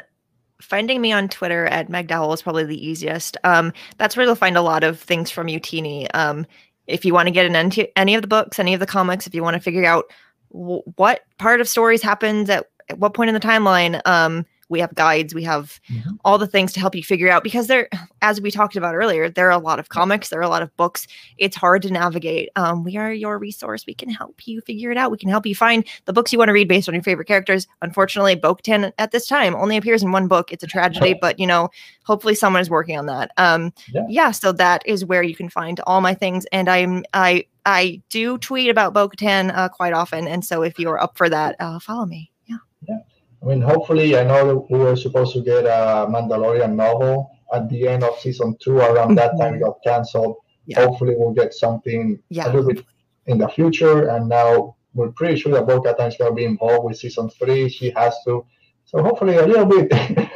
[0.60, 3.36] finding me on Twitter at Meg Dowell is probably the easiest.
[3.44, 6.08] Um, that's where you'll find a lot of things from Utini.
[6.14, 6.46] Um,
[6.86, 9.26] if you want to get in any, any of the books, any of the comics,
[9.26, 10.06] if you want to figure out
[10.52, 14.80] w- what part of stories happens at, at what point in the timeline, um, we
[14.80, 16.18] have guides, we have Mhm.
[16.24, 17.88] all the things to help you figure out because there,
[18.22, 20.62] as we talked about earlier, there are a lot of comics, there are a lot
[20.62, 21.06] of books.
[21.38, 22.50] It's hard to navigate.
[22.56, 23.84] Um, we are your resource.
[23.86, 25.10] We can help you figure it out.
[25.10, 27.26] We can help you find the books you want to read based on your favorite
[27.28, 27.66] characters.
[27.82, 30.52] Unfortunately, Bo-Katan at this time only appears in one book.
[30.52, 31.70] It's a tragedy, but you know,
[32.04, 33.30] hopefully someone is working on that.
[33.36, 34.02] Um, Yeah.
[34.08, 34.30] yeah.
[34.30, 38.38] So that is where you can find all my things, and I'm I I do
[38.38, 42.06] tweet about Bo-Katan uh, quite often, and so if you're up for that, uh, follow
[42.06, 42.30] me.
[42.46, 42.56] Yeah.
[42.88, 42.98] Yeah.
[43.42, 47.86] I mean, hopefully, I know we were supposed to get a Mandalorian novel at the
[47.88, 48.78] end of season two.
[48.78, 50.36] Around that time, it got canceled.
[50.66, 50.80] Yeah.
[50.84, 52.46] Hopefully, we'll get something Yeah.
[52.46, 52.84] a little bit
[53.26, 54.08] in the future.
[54.08, 57.30] And now we're pretty sure that Bo Katan is going to be involved with season
[57.30, 57.68] three.
[57.68, 58.44] She has to.
[58.86, 59.92] So hopefully, a little bit.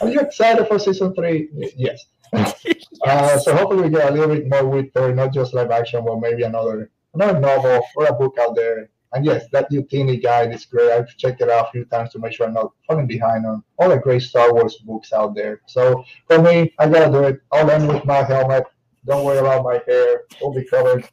[0.00, 1.48] Are you excited for season three?
[1.54, 2.04] Y- Yes.
[3.06, 6.04] Uh, so hopefully we get a little bit more with her, not just live action,
[6.04, 8.90] but maybe another another novel or a book out there.
[9.12, 10.90] And yes, that Utini guide is great.
[10.90, 13.64] I've checked it out a few times to make sure I'm not falling behind on
[13.78, 15.62] all the great Star Wars books out there.
[15.66, 17.40] So for me, I gotta do it.
[17.50, 18.64] I'll end with my helmet.
[19.06, 21.08] Don't worry about my hair; it'll be covered.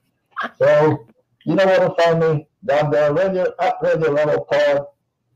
[0.58, 1.08] So
[1.46, 4.86] you know where to find me down there, radio at Radio Rebel Pod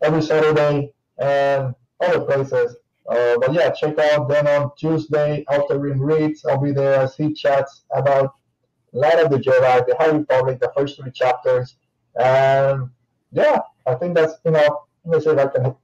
[0.02, 2.78] every Saturday and other places.
[3.10, 6.46] Uh, but yeah, check out then on Tuesday after Reads.
[6.46, 8.36] I'll be there as he chats about
[8.92, 11.76] Light of the Jedi, the High Republic, the first three chapters.
[12.18, 12.90] And
[13.32, 14.74] yeah, I think that's enough.
[15.06, 15.76] Let me see if I can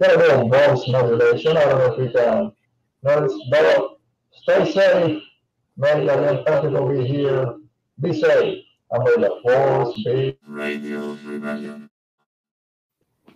[0.00, 1.56] get a little voice modulation.
[1.56, 2.52] I don't know if we can
[3.02, 3.34] notice.
[3.50, 3.98] But
[4.32, 5.22] stay safe.
[5.76, 7.56] Many again, thank you for here.
[8.00, 8.64] Be safe.
[8.92, 11.90] I'm may the force be Radio Rebellion.